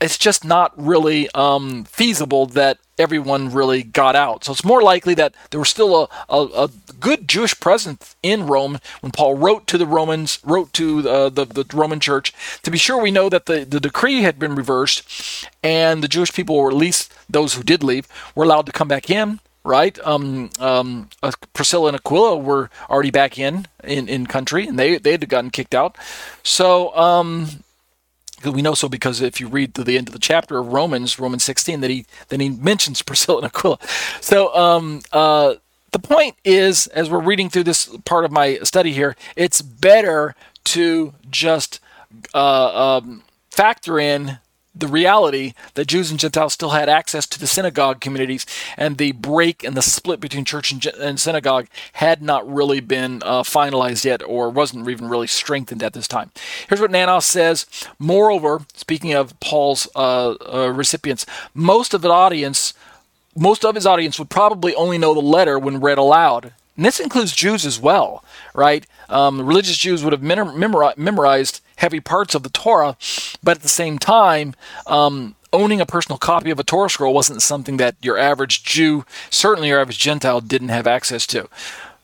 [0.00, 4.44] it's just not really um, feasible that everyone really got out.
[4.44, 6.70] So it's more likely that there was still a, a, a,
[7.00, 11.44] good Jewish presence in Rome when Paul wrote to the Romans, wrote to uh, the,
[11.44, 12.32] the Roman church.
[12.62, 16.32] To be sure, we know that the, the decree had been reversed and the Jewish
[16.32, 19.40] people, or at least those who did leave, were allowed to come back in.
[19.64, 24.78] Right, um, um, uh, Priscilla and Aquila were already back in, in in country, and
[24.78, 25.98] they they had gotten kicked out.
[26.42, 27.62] So um,
[28.44, 31.18] we know so because if you read to the end of the chapter of Romans,
[31.18, 33.78] Romans 16, that he then he mentions Priscilla and Aquila.
[34.20, 35.54] So um, uh,
[35.92, 40.34] the point is, as we're reading through this part of my study here, it's better
[40.64, 41.80] to just
[42.34, 44.38] uh, um, factor in
[44.78, 49.12] the reality that Jews and Gentiles still had access to the synagogue communities, and the
[49.12, 54.04] break and the split between church and, and synagogue had not really been uh, finalized
[54.04, 56.30] yet, or wasn't even really strengthened at this time.
[56.68, 57.66] Here's what Nanos says.
[57.98, 62.74] Moreover, speaking of Paul's uh, uh, recipients, most of the audience,
[63.36, 66.52] most of his audience would probably only know the letter when read aloud.
[66.78, 68.24] And this includes Jews as well,
[68.54, 68.86] right?
[69.08, 72.96] Um, religious Jews would have memorized heavy parts of the Torah,
[73.42, 74.54] but at the same time,
[74.86, 79.04] um, owning a personal copy of a Torah scroll wasn't something that your average Jew,
[79.28, 81.48] certainly your average Gentile, didn't have access to.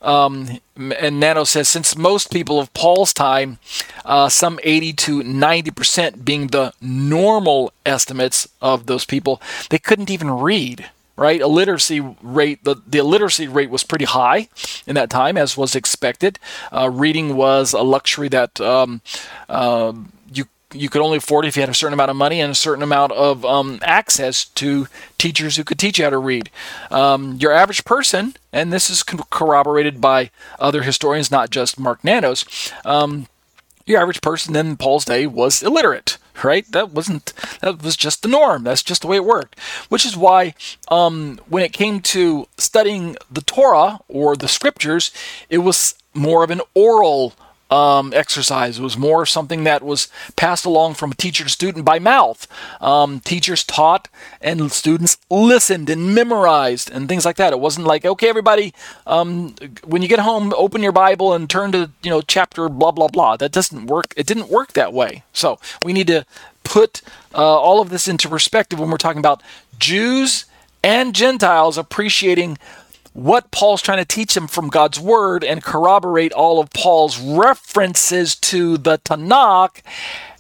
[0.03, 3.59] Um, and Nanos says, since most people of Paul's time,
[4.05, 10.33] uh, some 80 to 90% being the normal estimates of those people, they couldn't even
[10.33, 11.41] read right?
[11.41, 14.49] A literacy rate, the, the illiteracy rate was pretty high
[14.87, 16.39] in that time, as was expected.
[16.73, 19.01] Uh, reading was a luxury that um,
[19.49, 19.93] uh,
[20.33, 22.55] you you could only afford if you had a certain amount of money and a
[22.55, 24.89] certain amount of um, access to
[25.19, 26.51] teachers who could teach you how to read.
[26.91, 32.45] Um, your average person, and this is corroborated by other historians, not just Mark Nanos,
[32.85, 33.29] um,
[33.87, 36.71] your average person in Paul's day was illiterate right?
[36.73, 38.65] That wasn't that was just the norm.
[38.65, 39.59] That's just the way it worked.
[39.89, 40.55] Which is why,
[40.89, 45.13] um, when it came to studying the Torah or the scriptures,
[45.49, 47.35] it was more of an oral
[47.75, 48.79] um, exercise.
[48.79, 52.47] It was more something that was passed along from teacher to student by mouth.
[52.81, 54.09] Um, teachers taught
[54.41, 57.53] and students listened and memorized and things like that.
[57.53, 58.73] It wasn't like, okay, everybody,
[59.07, 62.93] um, when you get home, open your Bible and turn to you know chapter blah
[62.93, 63.37] blah blah.
[63.37, 64.15] That doesn't work.
[64.17, 65.25] It didn't work that way.
[65.33, 66.25] So we need to
[66.63, 67.03] put
[67.35, 69.43] uh, all of this into perspective when we're talking about
[69.79, 70.45] Jews
[70.83, 72.59] and Gentiles appreciating
[73.15, 78.35] what Paul's trying to teach them from God's word and corroborate all of Paul's references
[78.37, 79.83] to the Tanakh,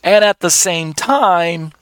[0.02, 1.72] and at the same time,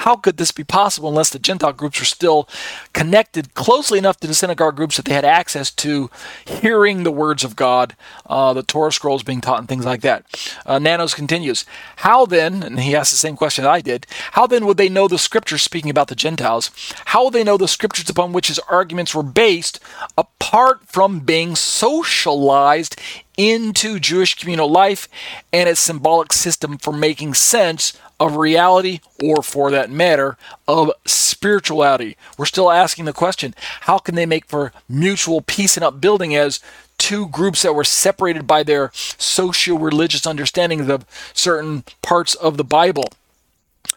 [0.00, 2.48] how could this be possible unless the Gentile groups were still
[2.94, 6.10] connected closely enough to the synagogue groups that they had access to
[6.46, 7.94] hearing the words of God,
[8.24, 10.24] uh, the Torah scrolls being taught, and things like that?
[10.64, 14.64] Uh, Nanos continues, How then, and he asked the same question I did, how then
[14.64, 16.70] would they know the scriptures speaking about the Gentiles?
[17.06, 19.80] How would they know the scriptures upon which his arguments were based
[20.16, 22.98] apart from being socialized
[23.36, 25.08] into Jewish communal life
[25.52, 30.36] and its symbolic system for making sense of reality, or for that matter,
[30.68, 32.16] of spirituality.
[32.36, 36.60] We're still asking the question how can they make for mutual peace and upbuilding as
[36.98, 42.64] two groups that were separated by their socio religious understandings of certain parts of the
[42.64, 43.08] Bible?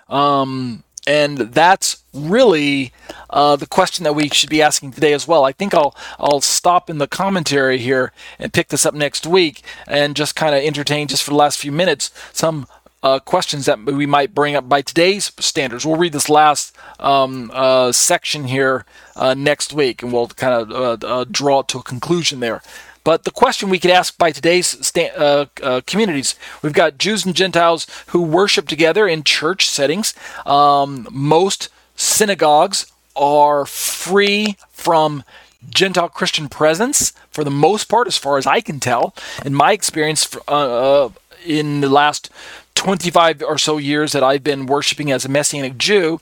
[0.08, 2.94] Um, and that's really
[3.30, 5.44] uh, the question that we should be asking today as well.
[5.44, 9.64] I think I'll I'll stop in the commentary here and pick this up next week
[9.86, 12.68] and just kind of entertain just for the last few minutes some
[13.04, 15.86] uh, questions that we might bring up by today's standards.
[15.86, 18.86] We'll read this last um, uh, section here
[19.16, 22.62] uh, next week, and we'll kind of uh, uh, draw it to a conclusion there.
[23.04, 27.26] But the question we could ask by today's sta- uh, uh, communities, we've got Jews
[27.26, 30.14] and Gentiles who worship together in church settings.
[30.46, 35.26] Um, most synagogues are free from
[35.70, 39.14] Gentile Christian presence for the most part, as far as I can tell.
[39.46, 41.10] In my experience, uh,
[41.46, 42.30] in the last
[42.76, 46.20] 25 or so years that I've been worshiping as a Messianic Jew,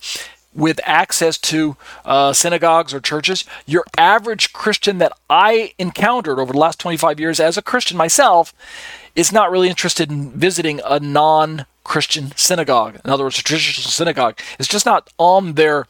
[0.54, 3.45] with access to uh, synagogues or churches.
[3.66, 8.54] Your average Christian that I encountered over the last 25 years as a Christian myself
[9.16, 12.99] is not really interested in visiting a non Christian synagogue.
[13.03, 14.39] In other words, a traditional synagogue.
[14.59, 15.88] It's just not on their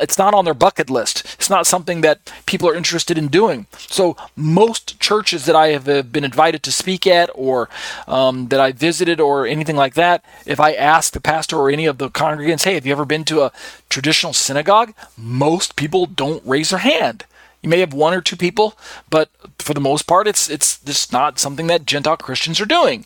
[0.00, 1.24] it's not on their bucket list.
[1.34, 3.66] It's not something that people are interested in doing.
[3.76, 7.68] So most churches that I have been invited to speak at, or
[8.06, 11.86] um, that I visited, or anything like that, if I ask the pastor or any
[11.86, 13.52] of the congregants, "Hey, have you ever been to a
[13.88, 17.24] traditional synagogue?" Most people don't raise their hand.
[17.62, 18.76] You may have one or two people,
[19.10, 23.04] but for the most part, it's it's just not something that Gentile Christians are doing.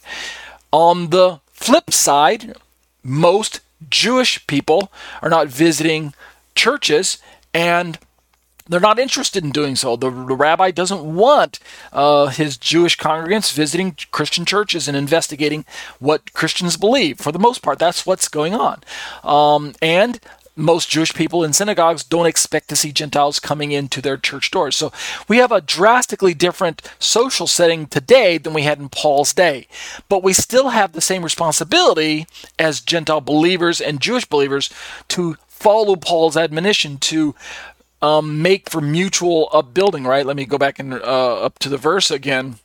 [0.72, 2.54] On the flip side,
[3.02, 4.92] most Jewish people
[5.22, 6.14] are not visiting
[6.54, 7.18] churches
[7.52, 7.98] and
[8.68, 9.96] they're not interested in doing so.
[9.96, 11.60] The, rabbi doesn't want
[11.92, 15.64] uh, his Jewish congregants visiting Christian churches and investigating
[15.98, 17.18] what Christians believe.
[17.18, 18.82] For the most part, that's what's going on.
[19.22, 20.20] Um, and
[20.56, 24.74] most Jewish people in synagogues don't expect to see Gentiles coming into their church doors.
[24.74, 24.90] So
[25.28, 29.68] we have a drastically different social setting today than we had in Paul's day.
[30.08, 32.26] But we still have the same responsibility
[32.58, 34.70] as Gentile believers and Jewish believers
[35.08, 37.34] to follow Paul's admonition to
[38.02, 40.26] um, make for mutual upbuilding, right?
[40.26, 42.56] Let me go back and uh, up to the verse again.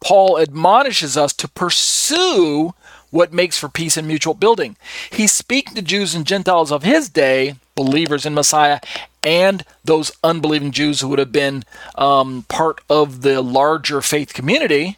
[0.00, 2.74] Paul admonishes us to pursue
[3.10, 4.76] what makes for peace and mutual building.
[5.10, 8.80] He's speaking to Jews and Gentiles of his day, believers in Messiah,
[9.22, 11.64] and those unbelieving Jews who would have been
[11.96, 14.96] um, part of the larger faith community.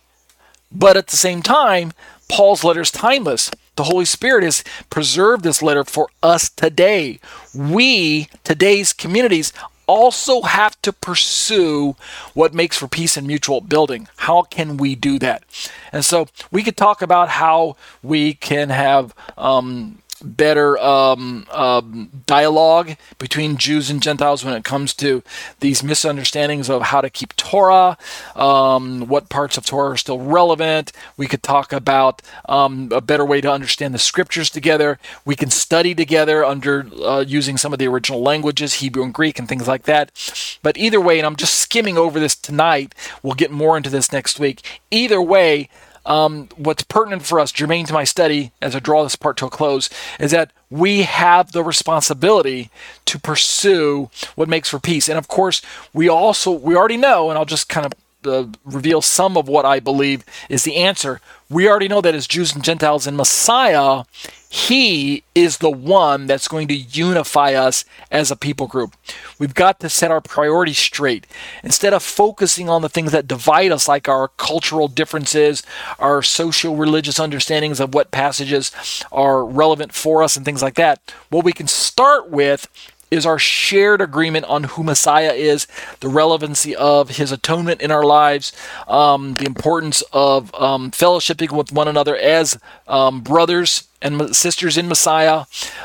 [0.71, 1.93] But at the same time,
[2.29, 3.51] Paul's letter is timeless.
[3.77, 7.21] The Holy Spirit has preserved this letter for us today.
[7.55, 9.53] We, today's communities,
[9.87, 11.97] also have to pursue
[12.35, 14.09] what makes for peace and mutual building.
[14.17, 15.45] How can we do that?
[15.93, 22.97] And so we could talk about how we can have um, better um, um, dialogue
[23.19, 25.23] between Jews and Gentiles when it comes to
[25.61, 27.99] these misunderstandings of how to keep Torah,
[28.37, 30.93] um, what parts of Torah are still relevant.
[31.17, 34.99] We could talk about um, a better way to understand the scriptures together.
[35.25, 39.39] We can study together under uh, using some of the original languages, Hebrew and Greek,
[39.39, 40.59] and things like that.
[40.63, 44.13] But either way, and I'm just skimming over this tonight, we'll get more into this
[44.13, 44.81] next week.
[44.91, 45.69] Either way,
[46.05, 49.47] um, what's pertinent for us, germane to my study, as I draw this part to
[49.47, 49.89] a close,
[50.19, 52.71] is that we have the responsibility
[53.05, 55.09] to pursue what makes for peace.
[55.09, 57.93] And of course, we also we already know, and I'll just kind of
[58.27, 61.21] uh, reveal some of what I believe is the answer.
[61.49, 64.05] We already know that as Jews and Gentiles in Messiah,
[64.49, 68.97] He is the one that's going to unify us as a people group.
[69.39, 71.27] We've got to set our priorities straight.
[71.63, 75.63] Instead of focusing on the things that divide us, like our cultural differences,
[75.99, 78.73] our social religious understandings of what passages
[79.13, 82.67] are relevant for us, and things like that, what we can start with
[83.13, 85.67] is our shared agreement on who Messiah is,
[86.01, 88.53] the relevancy of his atonement in our lives,
[88.89, 92.59] um, the importance of um, fellowshipping with one another as
[92.89, 95.45] um, brothers and sisters in Messiah,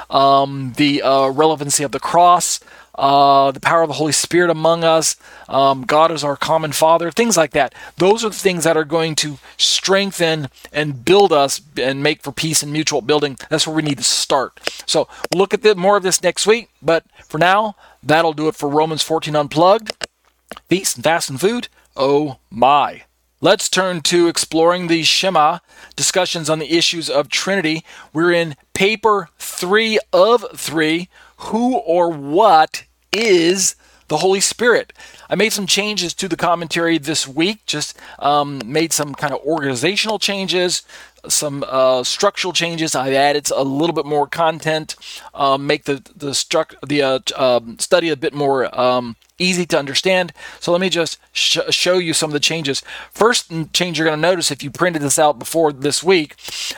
[0.10, 2.62] um, the uh, relevancy of the cross,
[2.98, 5.16] uh, the power of the Holy Spirit among us,
[5.48, 7.76] um, God is our common Father, things like that.
[7.98, 12.32] Those are the things that are going to strengthen and build us and make for
[12.32, 13.38] peace and mutual building.
[13.50, 14.60] That's where we need to start.
[14.86, 18.48] So we'll look at the, more of this next week, but for now, that'll do
[18.48, 20.08] it for Romans 14 Unplugged.
[20.70, 21.68] Feast and fast and food.
[21.96, 23.04] Oh my.
[23.40, 25.60] Let's turn to exploring the Shema
[25.96, 27.84] discussions on the issues of Trinity.
[28.12, 31.10] We're in paper three of three.
[31.38, 33.76] Who or what is
[34.08, 34.94] the Holy Spirit.
[35.30, 39.42] I made some changes to the commentary this week, just um, made some kind of
[39.42, 40.84] organizational changes,
[41.28, 42.96] some uh, structural changes.
[42.96, 44.96] I've added a little bit more content,
[45.34, 50.32] um, make the the, the uh, um, study a bit more um, easy to understand.
[50.62, 52.82] So let me just sh- show you some of the changes.
[53.12, 56.36] First change you're going to notice if you printed this out before this week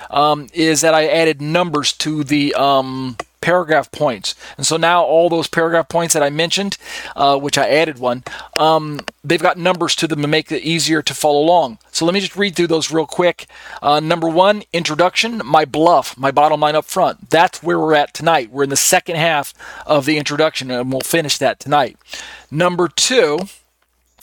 [0.10, 3.18] um, is that I added numbers to the um,
[3.50, 4.36] paragraph points.
[4.58, 6.78] And so now all those paragraph points that I mentioned,
[7.16, 8.24] uh, which I added one,
[8.58, 11.80] um, they've got numbers to them to make it easier to follow along.
[11.91, 13.47] So let me just read through those real quick.
[13.82, 17.32] Uh, number one, introduction, my bluff, my bottom line up front.
[17.32, 18.52] That's where we're at tonight.
[18.52, 19.56] We're in the second half
[19.88, 21.97] of the introduction, and we'll finish that tonight.
[22.52, 23.39] Number two,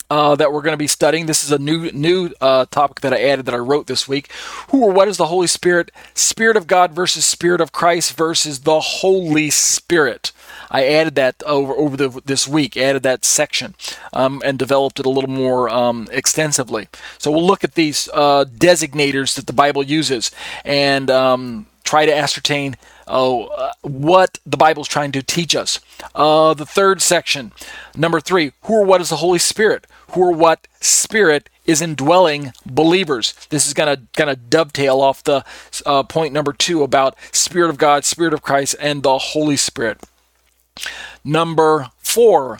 [0.09, 1.25] uh, that we're going to be studying.
[1.25, 4.31] This is a new new uh, topic that I added that I wrote this week.
[4.69, 5.91] Who or what is the Holy Spirit?
[6.13, 10.31] Spirit of God versus Spirit of Christ versus the Holy Spirit.
[10.71, 12.77] I added that over over the, this week.
[12.77, 13.75] Added that section
[14.13, 16.87] um, and developed it a little more um, extensively.
[17.17, 20.31] So we'll look at these uh, designators that the Bible uses
[20.63, 22.75] and um, try to ascertain
[23.07, 25.79] uh, what the Bible is trying to teach us.
[26.13, 27.51] Uh, the third section,
[27.95, 29.87] number three, who or what is the Holy Spirit?
[30.11, 33.33] Who or what Spirit is indwelling believers?
[33.49, 35.43] This is going to kind of dovetail off the
[35.85, 40.01] uh, point number two about Spirit of God, Spirit of Christ, and the Holy Spirit.
[41.23, 42.59] Number four,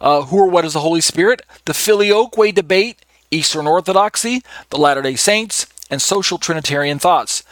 [0.00, 1.42] uh, who or what is the Holy Spirit?
[1.64, 7.42] The Filioque debate, Eastern Orthodoxy, the Latter day Saints, and social Trinitarian thoughts.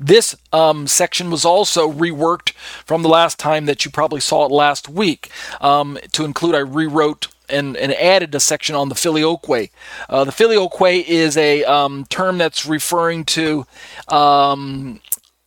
[0.00, 2.52] This um, section was also reworked
[2.86, 5.30] from the last time that you probably saw it last week.
[5.60, 9.70] Um, to include, I rewrote and, and, added a section on the filioque.
[10.08, 13.66] Uh, the filioque is a um, term that's referring to
[14.08, 15.00] um,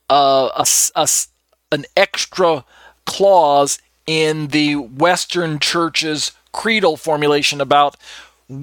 [0.09, 1.07] uh, a, a,
[1.71, 2.63] an extra
[3.05, 7.97] clause in the Western Church's creedal formulation about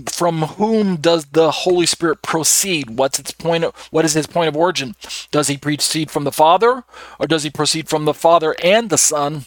[0.07, 2.99] from whom does the Holy Spirit proceed?
[2.99, 3.65] What's its point?
[3.65, 4.95] Of, what is his point of origin?
[5.31, 6.85] Does he proceed from the Father,
[7.19, 9.47] or does he proceed from the Father and the Son?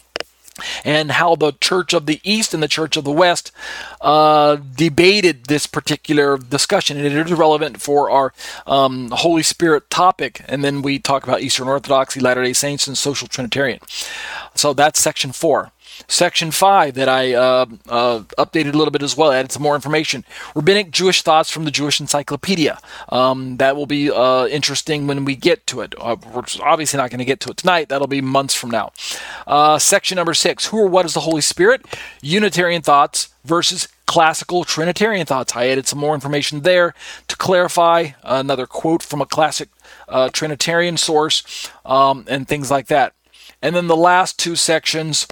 [0.84, 3.50] And how the Church of the East and the Church of the West
[4.00, 8.32] uh, debated this particular discussion, and it is relevant for our
[8.64, 10.42] um, Holy Spirit topic.
[10.46, 13.80] And then we talk about Eastern Orthodoxy, Latter Day Saints, and Social Trinitarian.
[14.54, 15.72] So that's section four.
[16.08, 19.74] Section 5 that I uh, uh, updated a little bit as well, added some more
[19.74, 20.24] information.
[20.54, 22.78] Rabbinic Jewish thoughts from the Jewish Encyclopedia.
[23.08, 25.94] Um, that will be uh, interesting when we get to it.
[25.98, 27.88] Uh, we're obviously not going to get to it tonight.
[27.88, 28.92] That'll be months from now.
[29.46, 31.84] Uh, section number 6 Who or what is the Holy Spirit?
[32.22, 35.54] Unitarian thoughts versus classical Trinitarian thoughts.
[35.56, 36.94] I added some more information there
[37.28, 39.68] to clarify another quote from a classic
[40.08, 43.12] uh, Trinitarian source um, and things like that.
[43.62, 45.26] And then the last two sections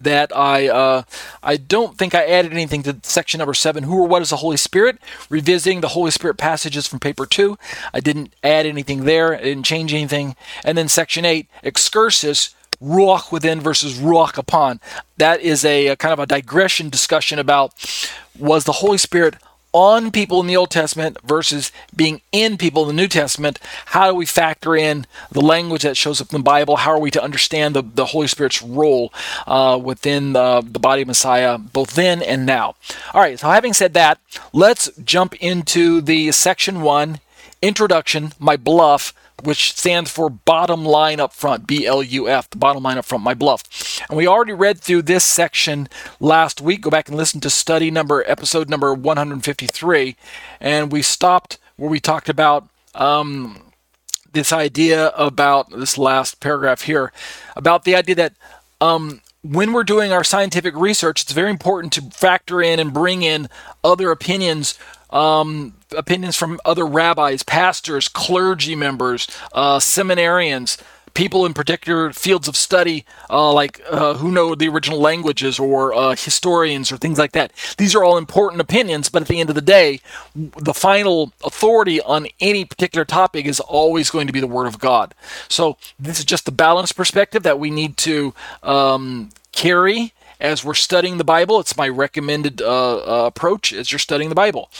[0.00, 1.02] that I uh,
[1.42, 3.84] I don't think I added anything to section number seven.
[3.84, 4.98] Who or what is the Holy Spirit?
[5.28, 7.58] Revisiting the Holy Spirit passages from paper two.
[7.92, 9.34] I didn't add anything there.
[9.34, 10.36] I didn't change anything.
[10.64, 12.54] And then section eight, excursus.
[12.82, 14.80] Ruach within versus Ruach upon.
[15.18, 17.74] That is a, a kind of a digression discussion about
[18.38, 19.36] was the Holy Spirit
[19.72, 24.10] on people in the Old Testament versus being in people in the New Testament, how
[24.10, 26.76] do we factor in the language that shows up in the Bible?
[26.76, 29.12] How are we to understand the, the Holy Spirit's role
[29.46, 32.74] uh, within the, the body of Messiah, both then and now?
[33.14, 34.18] All right, so having said that,
[34.52, 37.20] let's jump into the section one
[37.62, 39.12] introduction, my bluff,
[39.44, 43.04] which stands for bottom line up front, B L U F, the bottom line up
[43.04, 44.00] front, my bluff.
[44.08, 45.88] And we already read through this section
[46.18, 46.82] last week.
[46.82, 50.16] Go back and listen to study number, episode number 153.
[50.60, 53.72] And we stopped where we talked about um,
[54.32, 57.12] this idea about this last paragraph here
[57.56, 58.34] about the idea that
[58.80, 63.22] um, when we're doing our scientific research, it's very important to factor in and bring
[63.22, 63.48] in
[63.82, 64.78] other opinions
[65.10, 70.80] um, opinions from other rabbis, pastors, clergy members, uh, seminarians,
[71.14, 75.92] people in particular fields of study, uh, like uh, who know the original languages or
[75.94, 77.52] uh, historians or things like that.
[77.78, 80.00] These are all important opinions, but at the end of the day,
[80.34, 84.78] the final authority on any particular topic is always going to be the Word of
[84.78, 85.14] God.
[85.48, 90.74] So this is just the balanced perspective that we need to um, carry as we're
[90.74, 91.60] studying the Bible.
[91.60, 94.70] It's my recommended uh, uh, approach as you're studying the Bible.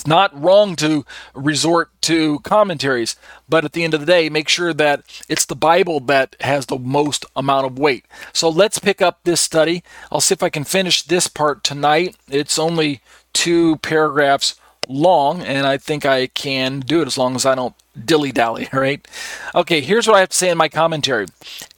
[0.00, 3.16] It's not wrong to resort to commentaries,
[3.50, 6.64] but at the end of the day, make sure that it's the Bible that has
[6.64, 8.06] the most amount of weight.
[8.32, 9.84] So let's pick up this study.
[10.10, 12.16] I'll see if I can finish this part tonight.
[12.30, 13.02] It's only
[13.34, 14.54] two paragraphs
[14.90, 17.74] long, and I think I can do it as long as I don't
[18.04, 19.06] dilly dally, right?
[19.54, 21.26] Okay, here's what I have to say in my commentary.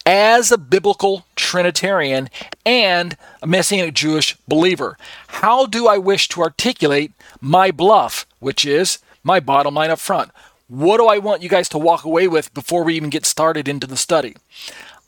[0.05, 2.29] As a biblical Trinitarian
[2.67, 4.97] and a Messianic Jewish believer,
[5.29, 10.31] how do I wish to articulate my bluff, which is my bottom line up front.
[10.69, 13.69] What do I want you guys to walk away with before we even get started
[13.69, 14.37] into the study?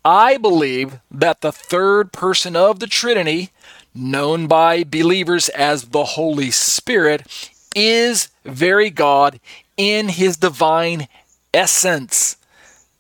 [0.05, 3.51] I believe that the third person of the Trinity,
[3.95, 9.41] known by believers as the Holy Spirit, is very God
[9.77, 11.09] in his divine
[11.53, 12.37] essence.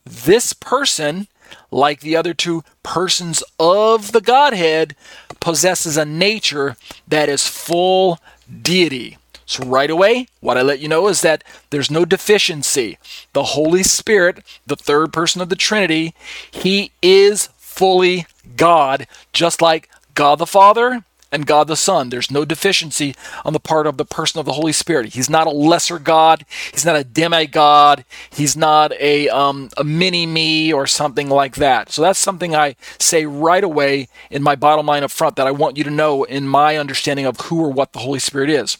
[0.04, 1.28] This person,
[1.70, 4.94] like the other two persons of the Godhead,
[5.40, 8.18] possesses a nature that is full
[8.62, 9.18] deity.
[9.46, 12.96] So, right away, what I let you know is that there's no deficiency.
[13.34, 16.14] The Holy Spirit, the third person of the Trinity,
[16.50, 21.04] He is fully God, just like God the Father
[21.34, 22.08] and God the Son.
[22.08, 23.14] There's no deficiency
[23.44, 25.14] on the part of the person of the Holy Spirit.
[25.14, 26.46] He's not a lesser God.
[26.72, 28.04] He's not a demigod.
[28.30, 31.90] He's not a, um, a mini me or something like that.
[31.90, 35.50] So that's something I say right away in my bottom line up front that I
[35.50, 38.78] want you to know in my understanding of who or what the Holy Spirit is.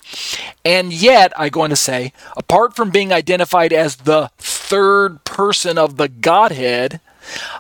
[0.65, 5.77] And yet, I go on to say, apart from being identified as the third person
[5.77, 7.01] of the Godhead,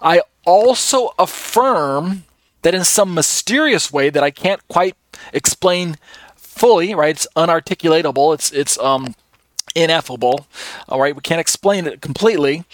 [0.01, 2.24] I also affirm
[2.64, 4.96] that in some mysterious way that I can't quite
[5.32, 5.96] explain
[6.36, 7.14] fully, right?
[7.14, 8.34] It's unarticulatable.
[8.34, 9.14] It's it's um
[9.74, 10.46] ineffable.
[10.88, 12.64] All right, we can't explain it completely.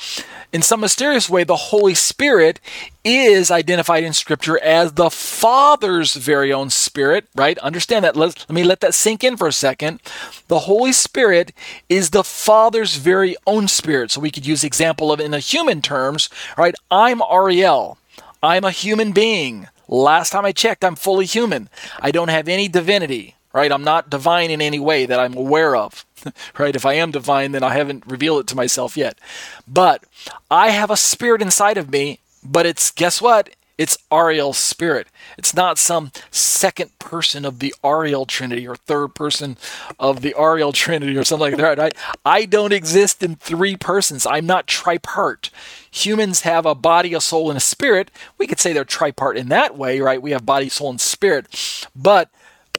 [0.52, 2.60] In some mysterious way, the Holy Spirit
[3.04, 7.56] is identified in Scripture as the Father's very own Spirit, right?
[7.58, 8.16] Understand that.
[8.16, 10.00] Let, let me let that sink in for a second.
[10.48, 11.52] The Holy Spirit
[11.88, 14.10] is the Father's very own Spirit.
[14.10, 16.28] So we could use the example of in a human terms,
[16.58, 16.74] right?
[16.90, 17.96] I'm Ariel.
[18.42, 19.68] I'm a human being.
[19.90, 21.68] Last time I checked, I'm fully human.
[21.98, 23.72] I don't have any divinity, right?
[23.72, 26.06] I'm not divine in any way that I'm aware of.
[26.58, 26.76] right?
[26.76, 29.18] If I am divine, then I haven't revealed it to myself yet.
[29.66, 30.04] But
[30.48, 33.50] I have a spirit inside of me, but it's, guess what?
[33.80, 35.06] It's Ariel's spirit.
[35.38, 39.56] It's not some second person of the Ariel Trinity or third person
[39.98, 41.94] of the Ariel Trinity or something like that, right?
[42.22, 44.26] I don't exist in three persons.
[44.26, 45.48] I'm not tripart.
[45.90, 48.10] Humans have a body, a soul, and a spirit.
[48.36, 50.20] We could say they're tripart in that way, right?
[50.20, 51.88] We have body, soul, and spirit.
[51.96, 52.28] But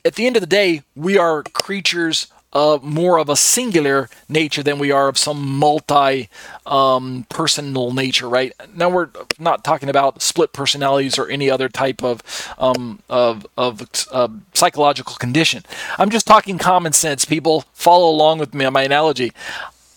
[0.05, 4.63] at the end of the day, we are creatures uh, more of a singular nature
[4.63, 6.29] than we are of some multi
[6.65, 8.53] um, personal nature, right?
[8.73, 12.21] Now we're not talking about split personalities or any other type of
[12.57, 13.81] um, of, of
[14.11, 15.63] uh, psychological condition.
[15.97, 17.25] I'm just talking common sense.
[17.25, 19.31] People follow along with me on my analogy.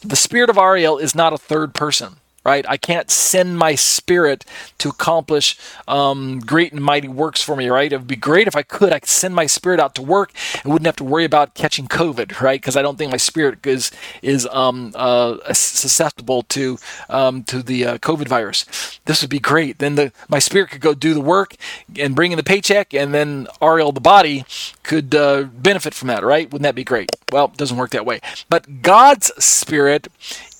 [0.00, 2.64] The spirit of Ariel is not a third person right?
[2.68, 4.44] I can't send my spirit
[4.78, 7.92] to accomplish um, great and mighty works for me, right?
[7.92, 8.92] It would be great if I could.
[8.92, 10.32] I could send my spirit out to work
[10.62, 12.60] and wouldn't have to worry about catching COVID, right?
[12.60, 13.90] Because I don't think my spirit is
[14.22, 16.78] is um, uh, susceptible to
[17.08, 18.64] um, to the uh, COVID virus.
[19.06, 19.78] This would be great.
[19.78, 21.54] Then the my spirit could go do the work
[21.98, 24.44] and bring in the paycheck, and then Ariel, the body,
[24.82, 26.50] could uh, benefit from that, right?
[26.50, 27.10] Wouldn't that be great?
[27.32, 28.20] Well, it doesn't work that way.
[28.48, 30.08] But God's spirit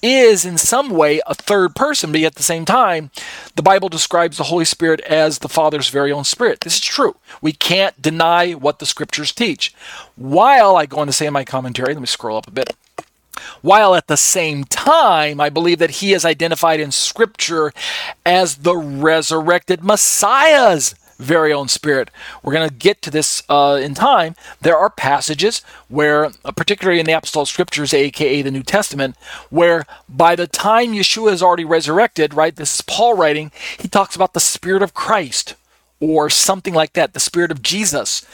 [0.05, 3.11] is in some way a third person, but at the same time,
[3.57, 6.61] the Bible describes the Holy Spirit as the Father's very own Spirit.
[6.61, 7.17] This is true.
[7.41, 9.75] We can't deny what the Scriptures teach.
[10.15, 12.77] While I go on to say in my commentary, let me scroll up a bit.
[13.63, 17.73] While at the same time, I believe that he is identified in Scripture
[18.27, 22.11] as the resurrected Messiah's very own spirit.
[22.43, 24.35] We're going to get to this uh, in time.
[24.61, 29.17] There are passages where, uh, particularly in the Apostolic Scriptures, aka the New Testament,
[29.51, 34.17] where by the time Yeshua is already resurrected, right, this is Paul writing, he talks
[34.17, 35.55] about the Spirit of Christ
[36.01, 38.27] or something like that, the Spirit of Jesus.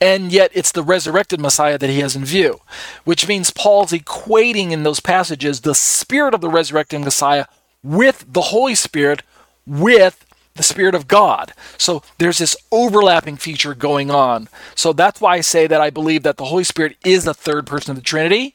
[0.00, 2.60] And yet it's the resurrected Messiah that he has in view,
[3.04, 7.46] which means Paul's equating in those passages the Spirit of the resurrected Messiah
[7.82, 9.22] with the Holy Spirit
[9.66, 11.52] with the Spirit of God.
[11.78, 14.48] So there's this overlapping feature going on.
[14.76, 17.66] So that's why I say that I believe that the Holy Spirit is the third
[17.66, 18.54] person of the Trinity,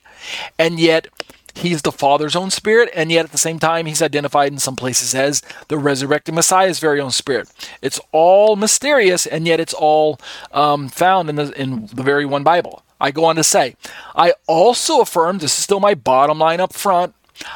[0.58, 1.08] and yet
[1.56, 4.78] he's the Father's own Spirit, and yet at the same time he's identified in some
[4.78, 7.50] places as the resurrected Messiah's very own Spirit.
[7.82, 10.20] It's all mysterious, and yet it's all
[10.54, 12.84] um, found in the in the very one Bible.
[13.02, 13.76] I go on to say,
[14.16, 17.14] I also affirm, this is still my bottom line up front,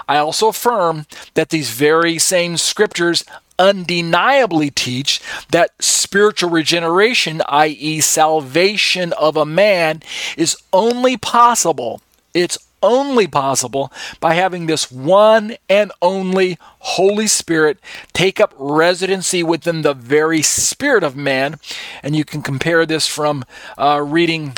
[0.08, 3.24] I also affirm that these very same scriptures
[3.60, 10.02] undeniably teach that spiritual regeneration, i.e., salvation of a man,
[10.38, 12.02] is only possible.
[12.34, 17.80] It's only possible by having this one and only Holy Spirit
[18.12, 21.60] take up residency within the very spirit of man.
[22.04, 23.46] And you can compare this from
[23.78, 24.56] uh, reading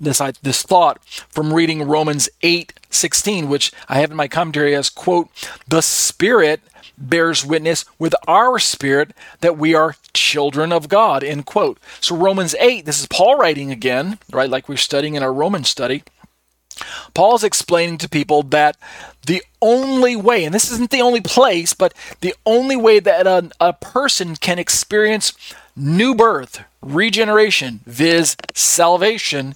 [0.00, 4.90] this this thought from reading Romans 8 16, which I have in my commentary as
[4.90, 5.28] quote,
[5.68, 6.60] the Spirit
[6.98, 11.78] bears witness with our spirit that we are children of God, end quote.
[12.00, 15.64] So Romans 8, this is Paul writing again, right, like we're studying in our Roman
[15.64, 16.02] study.
[17.14, 18.76] Paul's explaining to people that
[19.26, 23.50] the only way, and this isn't the only place, but the only way that a,
[23.60, 25.32] a person can experience
[25.76, 29.54] new birth, regeneration, viz., salvation,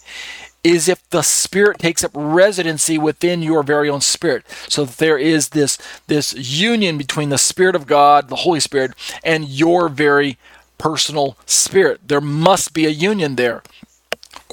[0.67, 4.45] is if the spirit takes up residency within your very own spirit.
[4.69, 8.93] So that there is this this union between the spirit of god the holy spirit
[9.25, 10.39] and your very
[10.79, 12.01] personal spirit.
[12.07, 13.63] There must be a union there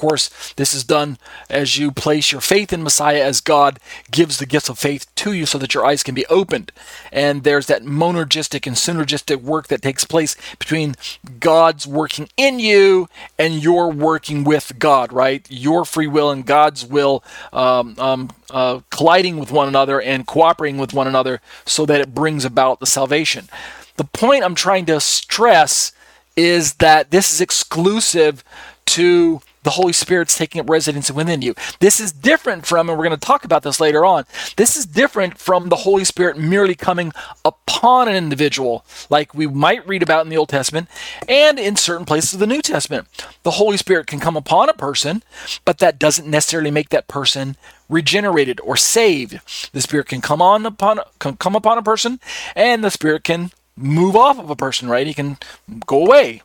[0.08, 1.16] course, this is done
[1.48, 3.80] as you place your faith in Messiah as God
[4.10, 6.72] gives the gifts of faith to you so that your eyes can be opened.
[7.10, 10.94] And there's that monergistic and synergistic work that takes place between
[11.40, 15.46] God's working in you and your working with God, right?
[15.48, 20.78] Your free will and God's will um, um, uh, colliding with one another and cooperating
[20.78, 23.48] with one another so that it brings about the salvation.
[23.96, 25.92] The point I'm trying to stress
[26.36, 28.44] is that this is exclusive
[28.86, 31.54] to the Holy Spirit's taking up residence within you.
[31.80, 34.24] This is different from, and we're going to talk about this later on,
[34.56, 37.12] this is different from the Holy Spirit merely coming
[37.44, 40.88] upon an individual, like we might read about in the Old Testament
[41.28, 43.08] and in certain places of the New Testament.
[43.42, 45.22] The Holy Spirit can come upon a person,
[45.64, 47.56] but that doesn't necessarily make that person
[47.88, 49.40] regenerated or saved.
[49.72, 52.20] The Spirit can come on upon can come upon a person,
[52.54, 55.06] and the Spirit can move off of a person, right?
[55.06, 55.38] He can
[55.86, 56.42] go away.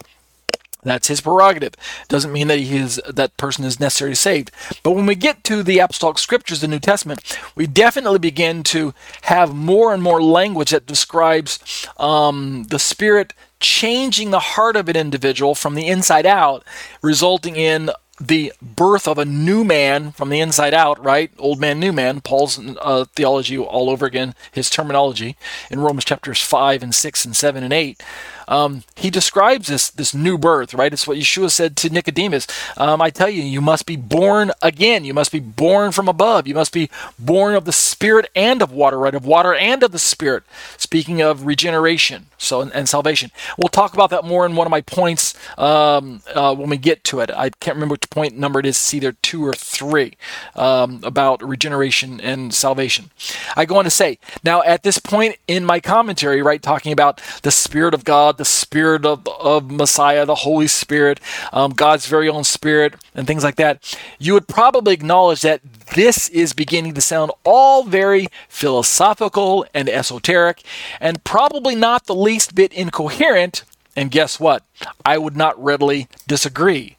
[0.84, 1.74] That's his prerogative.
[2.08, 4.52] Doesn't mean that he is that person is necessarily saved.
[4.82, 8.94] But when we get to the apostolic scriptures, the New Testament, we definitely begin to
[9.24, 14.96] have more and more language that describes um, the Spirit changing the heart of an
[14.96, 16.64] individual from the inside out,
[17.02, 21.32] resulting in the birth of a new man from the inside out, right?
[21.38, 22.20] Old man, new man.
[22.22, 25.38] Paul's uh, theology all over again, his terminology
[25.72, 28.04] in Romans chapters 5 and 6 and 7 and 8
[28.50, 30.92] um, he describes this this new birth, right?
[30.92, 32.48] It's what Yeshua said to Nicodemus.
[32.76, 35.06] Um, I tell you, you must be born again.
[35.06, 36.48] You must be born from above.
[36.48, 39.16] You must be born of the Spirit and of water, right?
[39.16, 40.44] Of water and of the Spirit.
[40.78, 43.32] Speaking of regeneration, so and, and salvation.
[43.58, 47.04] We'll talk about that more in one of my points um, uh, when we get
[47.06, 47.30] to it.
[47.30, 48.78] I can't remember which point number it is.
[48.78, 50.18] It's either two or three
[50.56, 53.12] um, about regeneration and salvation.
[53.56, 57.22] I go on to say now at this point in my commentary, right, talking about
[57.44, 61.20] the Spirit of God the Spirit of, of Messiah, the Holy Spirit,
[61.54, 65.62] um, God's very own Spirit, and things like that, you would probably acknowledge that
[65.94, 70.64] this is beginning to sound all very philosophical and esoteric,
[71.00, 73.64] and probably not the least bit incoherent.
[73.96, 74.64] And guess what?
[75.06, 76.96] I would not readily disagree.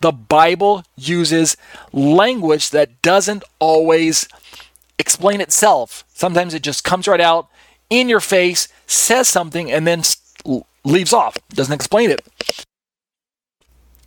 [0.00, 1.56] The Bible uses
[1.92, 4.26] language that doesn't always
[4.98, 6.04] explain itself.
[6.12, 7.48] Sometimes it just comes right out
[7.90, 10.02] in your face, says something, and then
[10.84, 12.26] leaves off, doesn't explain it,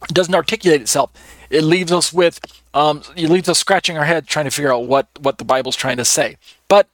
[0.08, 1.12] doesn't articulate itself.
[1.50, 2.40] It leaves us with,
[2.74, 5.76] um, it leaves us scratching our head trying to figure out what, what the Bible's
[5.76, 6.38] trying to say.
[6.68, 6.88] But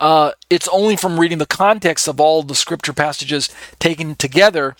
[0.00, 4.76] uh, it's only from reading the context of all the scripture passages taken together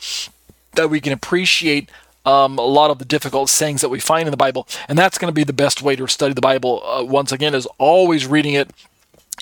[0.74, 1.90] that we can appreciate
[2.24, 4.66] um, a lot of the difficult sayings that we find in the Bible.
[4.88, 7.54] And that's going to be the best way to study the Bible, uh, once again,
[7.54, 8.70] is always reading it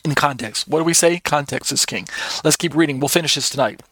[0.05, 0.67] in context.
[0.67, 1.21] What do we say?
[1.21, 2.09] Context is king.
[2.43, 2.99] Let's keep reading.
[2.99, 3.83] We'll finish this tonight.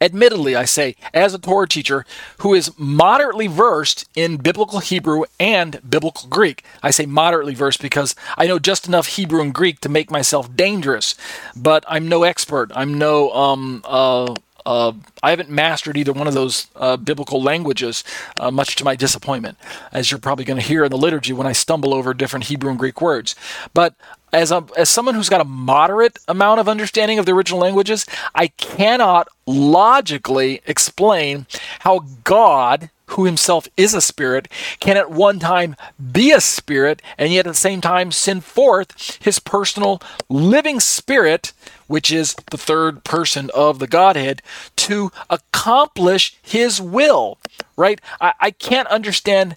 [0.00, 2.04] Admittedly, I say, as a Torah teacher
[2.38, 8.14] who is moderately versed in biblical Hebrew and biblical Greek, I say moderately versed because
[8.36, 11.14] I know just enough Hebrew and Greek to make myself dangerous,
[11.54, 12.70] but I'm no expert.
[12.74, 14.34] I'm no um, uh,
[14.66, 18.02] uh, I haven't mastered either one of those uh, biblical languages,
[18.40, 19.56] uh, much to my disappointment,
[19.92, 22.70] as you're probably going to hear in the liturgy when I stumble over different Hebrew
[22.70, 23.36] and Greek words.
[23.72, 23.94] But
[24.32, 28.06] as a, as someone who's got a moderate amount of understanding of the original languages,
[28.34, 31.46] I cannot logically explain
[31.80, 34.48] how God, who himself is a spirit,
[34.80, 35.76] can at one time
[36.12, 41.52] be a spirit and yet at the same time send forth his personal living spirit,
[41.86, 44.42] which is the third person of the Godhead,
[44.74, 47.38] to accomplish his will.
[47.76, 48.00] Right?
[48.20, 49.56] I, I can't understand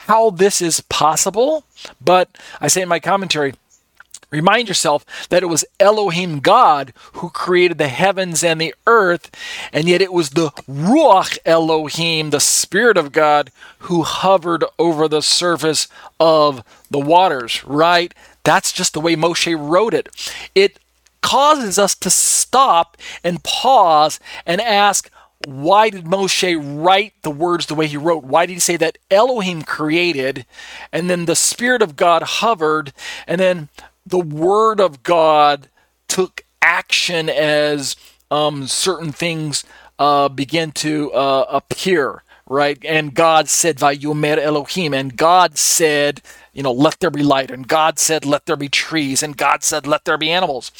[0.00, 1.64] how this is possible,
[2.00, 3.54] but I say in my commentary,
[4.30, 9.30] Remind yourself that it was Elohim God who created the heavens and the earth,
[9.72, 13.50] and yet it was the Ruach Elohim, the Spirit of God,
[13.80, 18.14] who hovered over the surface of the waters, right?
[18.44, 20.08] That's just the way Moshe wrote it.
[20.54, 20.78] It
[21.22, 25.10] causes us to stop and pause and ask,
[25.46, 28.24] why did Moshe write the words the way he wrote?
[28.24, 30.44] Why did he say that Elohim created
[30.92, 32.92] and then the Spirit of God hovered
[33.26, 33.68] and then
[34.10, 35.68] the Word of God
[36.08, 37.96] took action as
[38.30, 39.64] um, certain things
[39.98, 42.82] uh, began to uh, appear, right?
[42.84, 47.66] And God said, Vayomer Elohim, and God said, you know, let there be light, and
[47.66, 50.72] God said, let there be trees, and God said, let there be animals.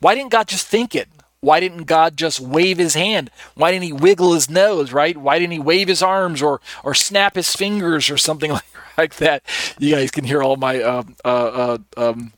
[0.00, 1.08] Why didn't God just think it?
[1.44, 3.30] Why didn't God just wave his hand?
[3.54, 5.14] Why didn't he wiggle his nose, right?
[5.14, 8.64] Why didn't he wave his arms or or snap his fingers or something like,
[8.98, 9.42] like that?
[9.78, 12.32] You guys can hear all my uh, uh, uh, um,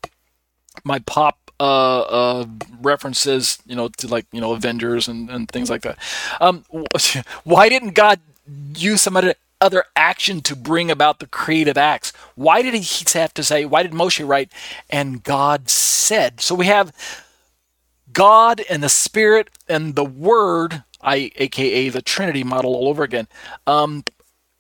[0.87, 2.47] my pop uh, uh,
[2.81, 5.99] references, you know, to like you know Avengers and, and things like that.
[6.41, 6.65] Um,
[7.45, 8.21] why didn't God
[8.77, 12.13] use some other other action to bring about the creative acts?
[12.35, 13.65] Why did he have to say?
[13.65, 14.53] Why did Moshe write?
[14.89, 16.41] And God said.
[16.41, 16.93] So we have
[18.13, 23.29] God and the Spirit and the Word, I, aka the Trinity model all over again,
[23.67, 24.05] um,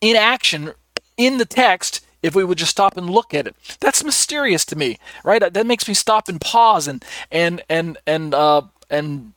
[0.00, 0.72] in action
[1.16, 3.56] in the text if we would just stop and look at it.
[3.80, 5.52] That's mysterious to me, right?
[5.52, 9.32] That makes me stop and pause and and and and uh, and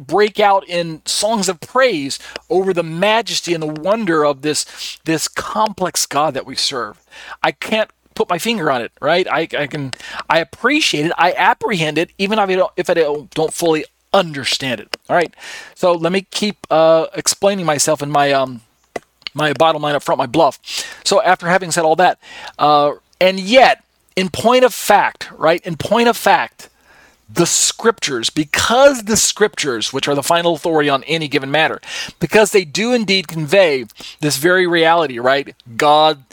[0.00, 2.18] break out in songs of praise
[2.50, 7.02] over the majesty and the wonder of this this complex God that we serve.
[7.42, 9.28] I can't put my finger on it, right?
[9.28, 9.92] I, I can
[10.28, 13.84] I appreciate it, I apprehend it, even if I don't, if I don't, don't fully
[14.12, 14.96] understand it.
[15.08, 15.32] All right.
[15.74, 18.62] So let me keep uh, explaining myself in my um
[19.36, 20.58] my bottom line up front, my bluff.
[21.04, 22.18] So after having said all that,
[22.58, 23.84] uh, and yet
[24.16, 25.64] in point of fact, right?
[25.64, 26.70] In point of fact,
[27.28, 31.80] the scriptures, because the scriptures, which are the final authority on any given matter,
[32.18, 33.84] because they do indeed convey
[34.20, 35.54] this very reality, right?
[35.76, 36.24] God,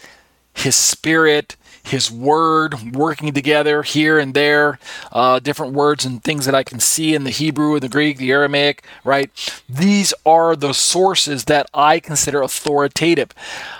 [0.53, 4.79] His Spirit, His Word working together here and there,
[5.11, 8.17] uh, different words and things that I can see in the Hebrew, and the Greek,
[8.17, 9.29] the Aramaic, right?
[9.67, 13.31] These are the sources that I consider authoritative.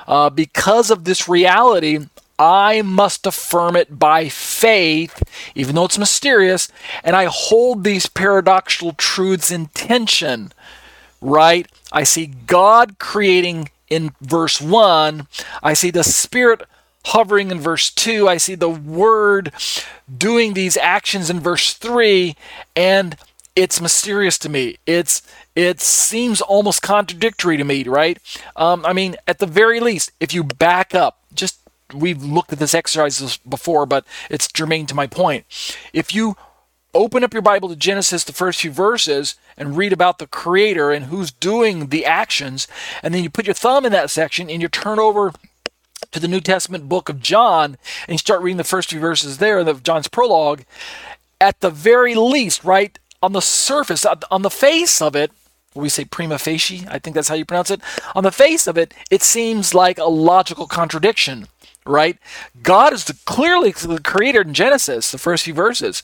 [0.07, 5.23] Uh, because of this reality, I must affirm it by faith,
[5.55, 6.67] even though it's mysterious,
[7.03, 10.51] and I hold these paradoxical truths in tension,
[11.21, 11.67] right?
[11.91, 15.27] I see God creating in verse 1,
[15.61, 16.63] I see the Spirit
[17.05, 19.51] hovering in verse 2, I see the Word
[20.15, 22.35] doing these actions in verse 3,
[22.75, 23.17] and
[23.55, 24.77] it's mysterious to me.
[24.85, 25.21] It's
[25.55, 28.17] it seems almost contradictory to me, right?
[28.55, 31.59] Um, I mean, at the very least, if you back up, just
[31.93, 35.45] we've looked at this exercise before, but it's germane to my point.
[35.93, 36.35] If you
[36.95, 40.91] open up your Bible to Genesis, the first few verses, and read about the Creator
[40.91, 42.67] and who's doing the actions,
[43.03, 45.33] and then you put your thumb in that section and you turn over
[46.11, 47.77] to the New Testament book of John
[48.07, 50.63] and you start reading the first few verses there of John's prologue,
[51.39, 55.31] at the very least, right on the surface, on the face of it,
[55.75, 57.81] we say prima facie, I think that's how you pronounce it.
[58.15, 61.47] On the face of it, it seems like a logical contradiction
[61.85, 62.17] right?
[62.61, 66.03] God is the, clearly the creator in Genesis, the first few verses.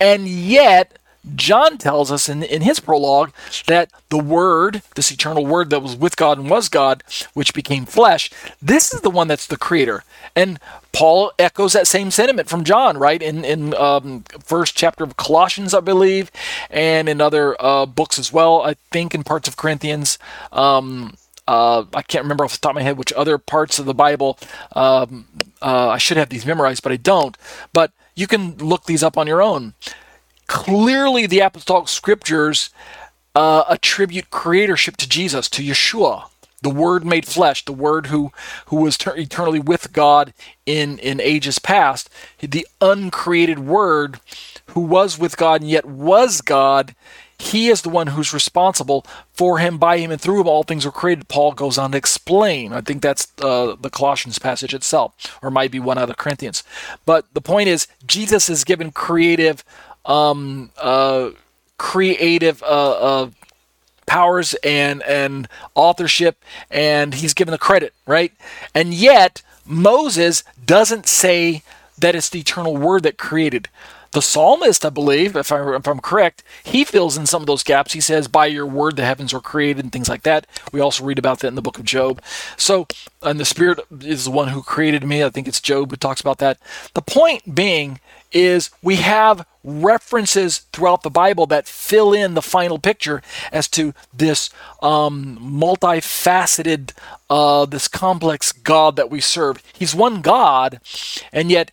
[0.00, 0.98] And yet,
[1.36, 3.32] John tells us in, in his prologue
[3.66, 7.04] that the Word, this eternal Word that was with God and was God,
[7.34, 10.02] which became flesh, this is the one that's the creator.
[10.34, 10.58] And
[10.92, 13.22] Paul echoes that same sentiment from John, right?
[13.22, 16.30] In in um, first chapter of Colossians, I believe,
[16.70, 18.62] and in other uh, books as well.
[18.62, 20.18] I think in parts of Corinthians.
[20.50, 21.14] Um,
[21.48, 23.94] uh, I can't remember off the top of my head which other parts of the
[23.94, 24.38] Bible.
[24.76, 25.26] Um,
[25.60, 27.36] uh, I should have these memorized, but I don't.
[27.72, 29.74] But you can look these up on your own.
[30.46, 32.70] Clearly, the apostolic scriptures
[33.34, 36.28] uh, attribute creatorship to Jesus, to Yeshua,
[36.60, 38.32] the Word made flesh, the Word who
[38.66, 40.32] who was ter- eternally with God
[40.66, 42.08] in in ages past,
[42.40, 44.20] the uncreated Word
[44.68, 46.94] who was with God and yet was God
[47.42, 50.84] he is the one who's responsible for him, by him, and through him all things
[50.84, 51.26] were created.
[51.26, 52.72] Paul goes on to explain.
[52.72, 56.62] I think that's uh, the Colossians passage itself, or might be one out of Corinthians.
[57.04, 59.64] But the point is, Jesus is given creative,
[60.04, 61.30] um, uh,
[61.78, 62.62] creative.
[62.62, 63.30] Uh, uh
[64.04, 68.32] powers and and authorship and he's given the credit right
[68.74, 71.62] and yet moses doesn't say
[71.96, 73.68] that it's the eternal word that created
[74.12, 77.62] the psalmist, I believe, if, I, if I'm correct, he fills in some of those
[77.62, 77.94] gaps.
[77.94, 80.46] He says, By your word the heavens were created, and things like that.
[80.70, 82.20] We also read about that in the book of Job.
[82.58, 82.86] So,
[83.22, 85.24] and the Spirit is the one who created me.
[85.24, 86.58] I think it's Job who talks about that.
[86.92, 88.00] The point being
[88.32, 93.22] is we have references throughout the Bible that fill in the final picture
[93.52, 94.50] as to this
[94.82, 96.92] um, multifaceted,
[97.30, 99.62] uh, this complex God that we serve.
[99.72, 100.80] He's one God,
[101.32, 101.70] and yet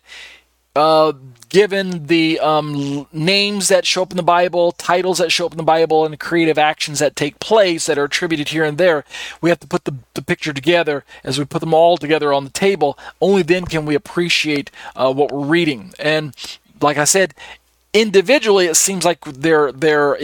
[0.76, 1.12] uh,
[1.48, 5.58] given the um, names that show up in the Bible, titles that show up in
[5.58, 9.04] the Bible, and creative actions that take place that are attributed here and there,
[9.40, 11.04] we have to put the, the picture together.
[11.24, 15.12] As we put them all together on the table, only then can we appreciate uh,
[15.12, 15.92] what we're reading.
[15.98, 16.34] And
[16.80, 17.34] like I said,
[17.92, 20.14] individually it seems like they're they're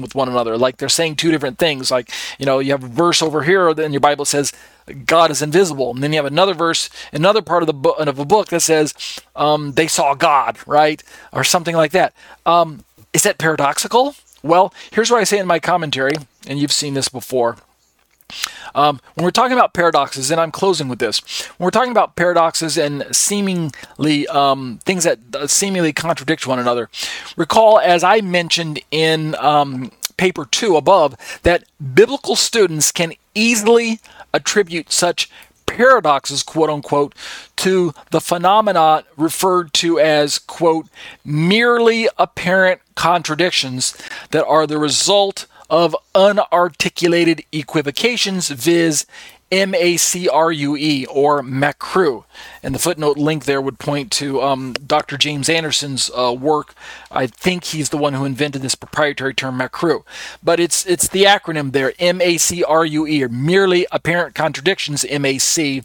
[0.00, 2.88] with one another like they're saying two different things like you know you have a
[2.88, 4.52] verse over here in your bible says
[5.06, 8.18] god is invisible and then you have another verse another part of the book of
[8.18, 8.94] a book that says
[9.36, 11.02] um, they saw god right?
[11.32, 12.14] Or something like that.
[12.46, 14.16] Um, is that paradoxical?
[14.42, 16.14] Well here's what i say in my commentary
[16.48, 17.56] and you've seen this before
[18.74, 21.20] um, when we're talking about paradoxes, and I'm closing with this,
[21.56, 25.18] when we're talking about paradoxes and seemingly um, things that
[25.50, 26.88] seemingly contradict one another,
[27.36, 31.64] recall as I mentioned in um, paper two above that
[31.94, 34.00] biblical students can easily
[34.32, 35.30] attribute such
[35.66, 37.14] paradoxes, quote unquote,
[37.56, 40.86] to the phenomena referred to as, quote,
[41.24, 43.96] merely apparent contradictions
[44.30, 49.06] that are the result of unarticulated equivocations, viz.,
[49.52, 52.24] M A C R U E or Macrue.
[52.62, 55.16] And the footnote link there would point to um, Dr.
[55.16, 56.74] James Anderson's uh, work.
[57.10, 60.02] I think he's the one who invented this proprietary term Macrue.
[60.42, 64.34] But it's it's the acronym there, M A C R U E, or merely apparent
[64.34, 65.82] contradictions, M A C,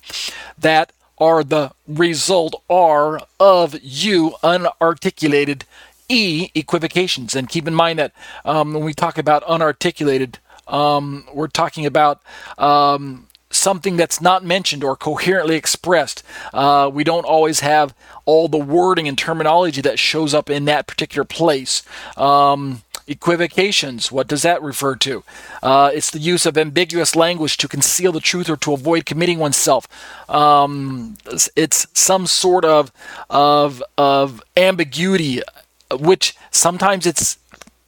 [0.57, 5.63] that are the result are of you unarticulated
[6.09, 7.35] E equivocations.
[7.35, 8.11] And keep in mind that
[8.43, 10.35] um, when we talk about unarticulated,
[10.67, 12.21] um, we're talking about
[12.57, 16.23] um, something that's not mentioned or coherently expressed.
[16.53, 17.95] Uh, we don't always have
[18.25, 21.83] all the wording and terminology that shows up in that particular place.
[22.17, 25.23] Um, equivocations, what does that refer to?
[25.63, 29.39] Uh, it's the use of ambiguous language to conceal the truth or to avoid committing
[29.39, 29.87] oneself.
[30.29, 31.17] Um,
[31.55, 32.91] it's some sort of,
[33.29, 35.41] of, of ambiguity,
[35.97, 37.37] which sometimes it's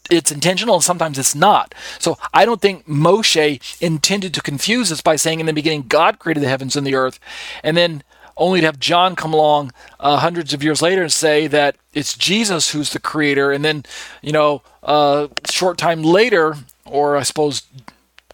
[0.10, 1.74] it's intentional and sometimes it's not.
[2.00, 6.20] So I don't think Moshe intended to confuse us by saying in the beginning God
[6.20, 7.20] created the heavens and the earth,
[7.64, 8.04] and then
[8.38, 12.18] only to have John come along uh, hundreds of years later and say that it's
[12.18, 13.84] Jesus who's the creator, and then
[14.22, 17.64] you know a uh, short time later, or I suppose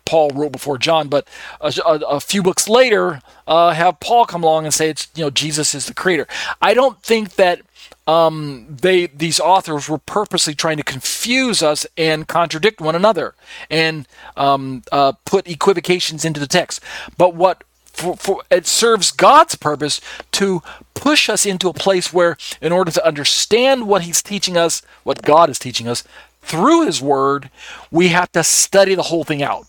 [0.06, 1.28] Paul wrote before John, but
[1.60, 5.26] a, a, a few books later, uh, have Paul come along and say it's you
[5.26, 6.28] know Jesus is the creator.
[6.62, 7.62] I don't think that
[8.08, 13.36] um, they these authors were purposely trying to confuse us and contradict one another
[13.70, 16.82] and um, uh, put equivocations into the text.
[17.18, 17.64] But what
[17.98, 20.00] for, for, it serves God's purpose
[20.34, 20.62] to
[20.94, 25.24] push us into a place where, in order to understand what He's teaching us, what
[25.24, 26.04] God is teaching us
[26.44, 27.50] through His Word,
[27.92, 29.68] we have to study the whole thing out.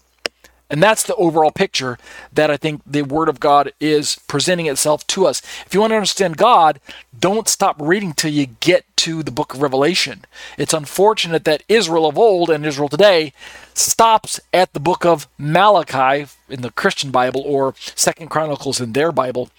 [0.71, 1.99] And that's the overall picture
[2.33, 5.41] that I think the Word of God is presenting itself to us.
[5.65, 6.81] If you want to understand God,
[7.19, 10.25] don't stop reading till you get to the book of Revelation.
[10.59, 13.33] It's unfortunate that Israel of old and Israel today
[13.73, 19.13] stops at the book of Malachi in the Christian Bible or Second Chronicles in their
[19.13, 19.51] Bible,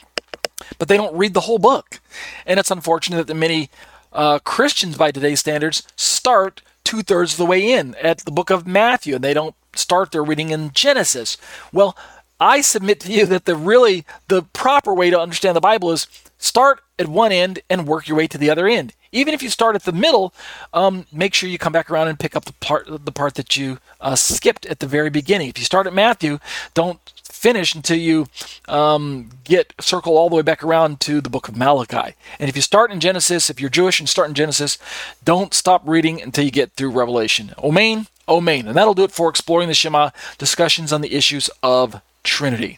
[0.77, 1.99] but they don't read the whole book.
[2.45, 3.69] And it's unfortunate that many
[4.13, 8.49] uh, Christians, by today's standards, start two thirds of the way in at the book
[8.49, 11.37] of Matthew, and they don't start their reading in Genesis.
[11.71, 11.95] Well,
[12.39, 16.07] I submit to you that the really the proper way to understand the Bible is
[16.39, 18.93] start at one end and work your way to the other end.
[19.11, 20.33] Even if you start at the middle,
[20.73, 23.55] um, make sure you come back around and pick up the part the part that
[23.55, 25.49] you uh, skipped at the very beginning.
[25.49, 26.39] If you start at Matthew,
[26.73, 26.99] don't
[27.39, 28.27] finish until you
[28.67, 32.15] um, get circle all the way back around to the book of Malachi.
[32.37, 34.77] And if you start in Genesis, if you're Jewish and start in Genesis,
[35.23, 37.53] don't stop reading until you get through Revelation.
[37.57, 38.07] Amen.
[38.27, 38.67] Amen.
[38.67, 42.77] And that'll do it for exploring the Shema, discussions on the issues of Trinity.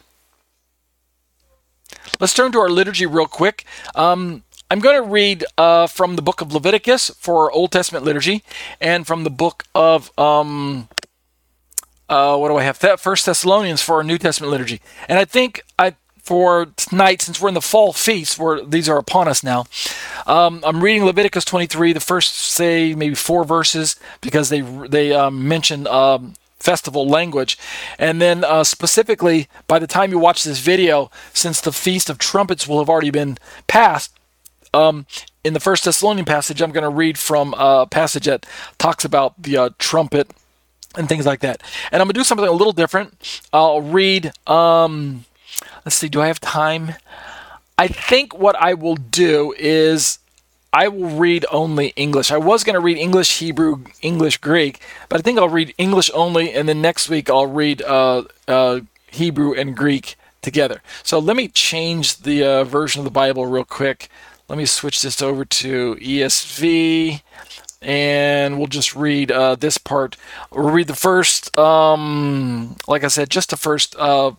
[2.20, 3.64] Let's turn to our liturgy real quick.
[3.96, 8.42] Um, I'm going to read uh, from the book of Leviticus for Old Testament liturgy
[8.80, 10.88] and from the book of, um,
[12.12, 12.76] uh, what do I have?
[13.00, 14.80] First Thessalonians for our New Testament liturgy.
[15.08, 18.98] And I think I for tonight, since we're in the fall feasts, where these are
[18.98, 19.64] upon us now,
[20.26, 25.48] um, I'm reading Leviticus 23, the first, say, maybe four verses, because they they um,
[25.48, 27.58] mention um, festival language.
[27.98, 32.18] And then uh, specifically, by the time you watch this video, since the Feast of
[32.18, 33.36] Trumpets will have already been
[33.66, 34.16] passed,
[34.74, 35.06] um,
[35.44, 38.46] in the First Thessalonian passage, I'm going to read from a passage that
[38.78, 40.30] talks about the uh, trumpet
[40.96, 41.62] and things like that.
[41.90, 43.40] And I'm going to do something a little different.
[43.52, 44.32] I'll read.
[44.46, 45.24] Um,
[45.84, 46.94] let's see, do I have time?
[47.78, 50.18] I think what I will do is
[50.72, 52.30] I will read only English.
[52.30, 56.10] I was going to read English, Hebrew, English, Greek, but I think I'll read English
[56.14, 58.80] only, and then next week I'll read uh, uh,
[59.10, 60.80] Hebrew and Greek together.
[61.02, 64.08] So let me change the uh, version of the Bible real quick.
[64.48, 67.22] Let me switch this over to ESV,
[67.82, 70.16] and we'll just read uh, this part.
[70.50, 74.32] We'll read the first, um, like I said, just the first uh,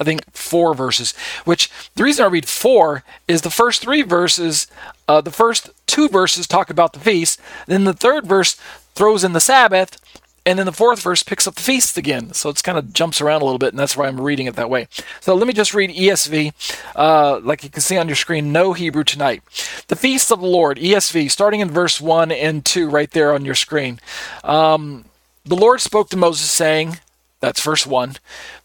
[0.00, 1.14] I think, four verses.
[1.44, 4.66] Which the reason I read four is the first three verses,
[5.06, 7.38] uh, the first two verses talk about the feast.
[7.66, 8.56] Then the third verse
[8.94, 10.00] throws in the Sabbath,
[10.46, 12.32] and then the fourth verse picks up the feast again.
[12.32, 14.56] So it's kind of jumps around a little bit, and that's why I'm reading it
[14.56, 14.88] that way.
[15.20, 16.52] So let me just read ESV.
[16.96, 19.42] Uh, like you can see on your screen, no Hebrew tonight.
[19.88, 23.44] The feast of the Lord, ESV, starting in verse 1 and 2, right there on
[23.44, 24.00] your screen.
[24.42, 25.04] Um,
[25.44, 26.98] the Lord spoke to Moses, saying,
[27.40, 28.16] that's verse 1.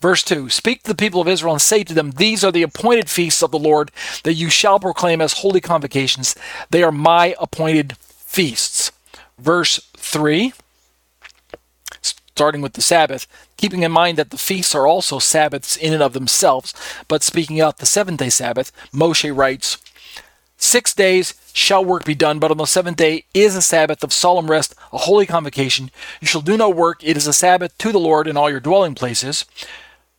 [0.01, 2.63] Verse 2 Speak to the people of Israel and say to them, These are the
[2.63, 3.91] appointed feasts of the Lord
[4.23, 6.35] that you shall proclaim as holy convocations.
[6.69, 8.91] They are my appointed feasts.
[9.37, 10.53] Verse 3
[12.35, 16.03] starting with the Sabbath, keeping in mind that the feasts are also Sabbaths in and
[16.03, 16.73] of themselves,
[17.07, 19.77] but speaking out the seventh day Sabbath, Moshe writes,
[20.57, 24.11] Six days shall work be done, but on the seventh day is a Sabbath of
[24.11, 25.91] solemn rest, a holy convocation.
[26.19, 27.01] You shall do no work.
[27.03, 29.45] It is a Sabbath to the Lord in all your dwelling places.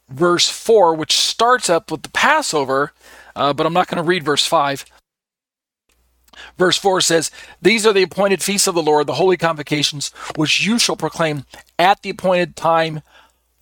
[0.08, 2.92] verse 4, which starts up with the Passover,
[3.34, 4.86] uh, but I'm not going to read verse 5.
[6.58, 7.30] Verse 4 says,
[7.60, 11.44] These are the appointed feasts of the Lord, the holy convocations, which you shall proclaim
[11.78, 13.02] at the appointed time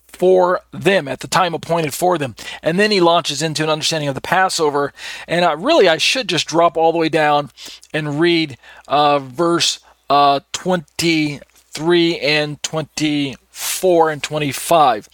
[0.07, 2.35] for them, at the time appointed for them.
[2.63, 4.93] And then he launches into an understanding of the Passover.
[5.27, 7.51] And uh, really, I should just drop all the way down
[7.93, 8.57] and read
[8.87, 9.79] uh, verse
[10.09, 12.61] uh, 23 and
[13.55, 15.09] 24 and 25,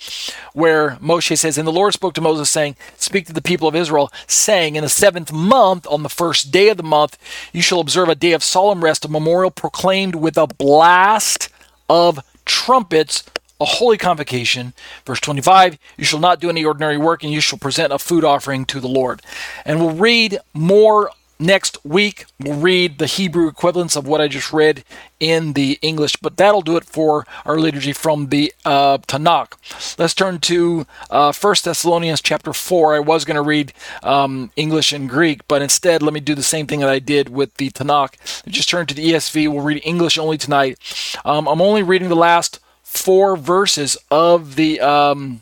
[0.53, 3.75] where Moshe says, And the Lord spoke to Moses, saying, Speak to the people of
[3.75, 7.19] Israel, saying, In the seventh month, on the first day of the month,
[7.53, 11.49] you shall observe a day of solemn rest, a memorial proclaimed with a blast
[11.87, 13.23] of trumpets
[13.59, 14.73] a holy convocation.
[15.05, 18.23] Verse 25, you shall not do any ordinary work, and you shall present a food
[18.23, 19.21] offering to the Lord.
[19.65, 21.11] And we'll read more
[21.41, 22.25] next week.
[22.39, 24.83] We'll read the Hebrew equivalents of what I just read
[25.19, 29.53] in the English, but that'll do it for our liturgy from the uh, Tanakh.
[29.97, 32.95] Let's turn to uh, 1 Thessalonians chapter 4.
[32.95, 33.73] I was going to read
[34.03, 37.29] um, English and Greek, but instead let me do the same thing that I did
[37.29, 38.15] with the Tanakh.
[38.47, 39.51] Just turn to the ESV.
[39.51, 40.77] We'll read English only tonight.
[41.25, 45.41] Um, I'm only reading the last four verses of the um,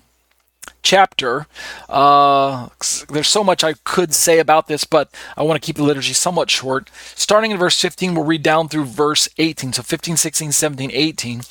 [0.89, 1.45] chapter.
[1.87, 2.69] Uh,
[3.09, 6.13] there's so much I could say about this, but I want to keep the liturgy
[6.13, 6.89] somewhat short.
[7.13, 9.73] Starting in verse 15, we'll read down through verse 18.
[9.73, 11.41] So 15, 16, 17, 18.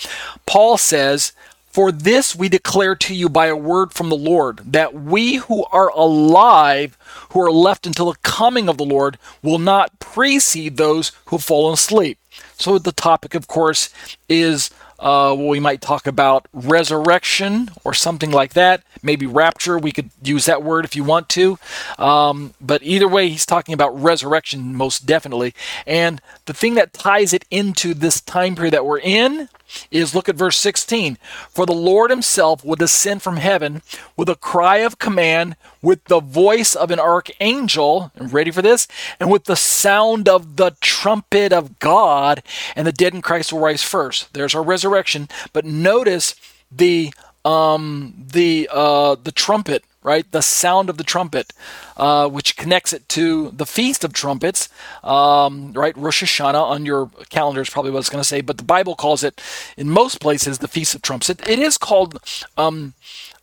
[0.44, 1.30] Paul says,
[1.68, 5.64] For this we declare to you by a word from the Lord, that we who
[5.66, 6.98] are alive,
[7.30, 11.44] who are left until the coming of the Lord, will not precede those who have
[11.44, 12.18] fallen asleep.
[12.56, 13.90] So the topic, of course,
[14.28, 18.82] is uh, we might talk about resurrection or something like that.
[19.02, 19.78] Maybe rapture.
[19.78, 21.58] We could use that word if you want to.
[21.98, 25.54] Um, but either way, he's talking about resurrection most definitely.
[25.86, 29.48] And the thing that ties it into this time period that we're in
[29.90, 31.18] is look at verse 16.
[31.48, 33.82] For the Lord himself will descend from heaven
[34.16, 38.88] with a cry of command, with the voice of an archangel, ready for this,
[39.20, 42.42] and with the sound of the trumpet of God,
[42.76, 44.32] and the dead in Christ will rise first.
[44.34, 45.28] There's our resurrection.
[45.52, 46.34] But notice
[46.70, 47.12] the
[47.44, 50.32] um, the uh, the trumpet right?
[50.32, 51.52] The sound of the trumpet,
[51.98, 54.70] uh, which connects it to the Feast of Trumpets,
[55.04, 55.94] um, right?
[55.98, 58.64] Rosh Hashanah on your calendar is probably what I was going to say, but the
[58.64, 59.38] Bible calls it,
[59.76, 61.28] in most places, the Feast of Trumpets.
[61.28, 62.18] it, it is called
[62.56, 62.94] um,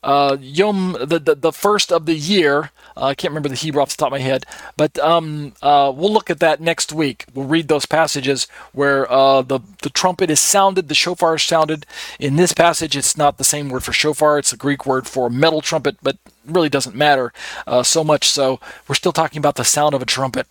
[0.06, 3.82] uh, Yom, the, the, the first of the year, uh, I can't remember the Hebrew
[3.82, 4.46] off the top of my head,
[4.78, 7.26] but um, uh, we'll look at that next week.
[7.34, 11.88] We'll read those passages where uh, the the trumpet is sounded, the shofar is sounded.
[12.20, 15.30] In this passage, it's not the same word for shofar; it's a Greek word for
[15.30, 17.34] metal trumpet, but really doesn't matter
[17.66, 18.30] uh, so much.
[18.30, 20.46] So we're still talking about the sound of a trumpet.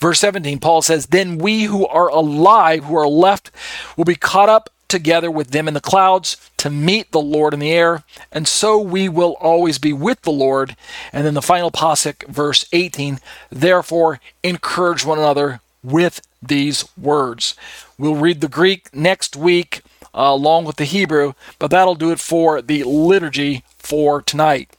[0.00, 3.52] Verse 17, Paul says, "Then we who are alive, who are left,
[3.96, 7.60] will be caught up." Together with them in the clouds to meet the Lord in
[7.60, 10.76] the air, and so we will always be with the Lord.
[11.12, 13.18] And then the final pasuk, verse 18,
[13.50, 17.54] therefore encourage one another with these words.
[17.98, 19.82] We'll read the Greek next week
[20.14, 24.70] uh, along with the Hebrew, but that'll do it for the liturgy for tonight.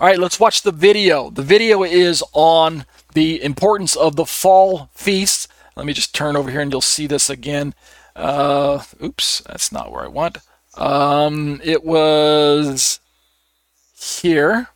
[0.00, 1.30] All right, let's watch the video.
[1.30, 2.84] The video is on
[3.14, 5.48] the importance of the fall feasts.
[5.76, 7.74] Let me just turn over here and you'll see this again.
[8.16, 10.38] Uh, oops, that's not where I want.
[10.76, 13.00] Um, it was
[13.96, 14.68] here.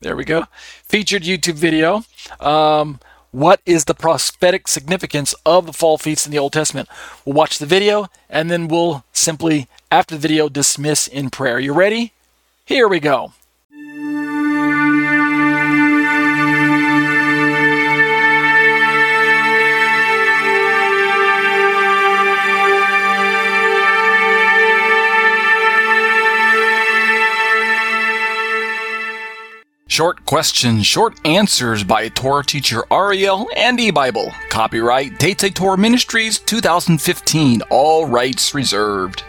[0.00, 0.44] There we go.
[0.84, 2.04] Featured YouTube video.
[2.40, 3.00] Um,
[3.30, 6.88] what is the prophetic significance of the fall feasts in the Old Testament?
[7.24, 11.58] We'll watch the video and then we'll simply, after the video, dismiss in prayer.
[11.58, 12.12] You ready?
[12.64, 13.32] Here we go.
[29.90, 34.30] Short questions, short answers by Torah teacher Ariel and eBible.
[34.50, 37.62] Copyright Tetze Torah Ministries 2015.
[37.70, 39.24] All rights reserved.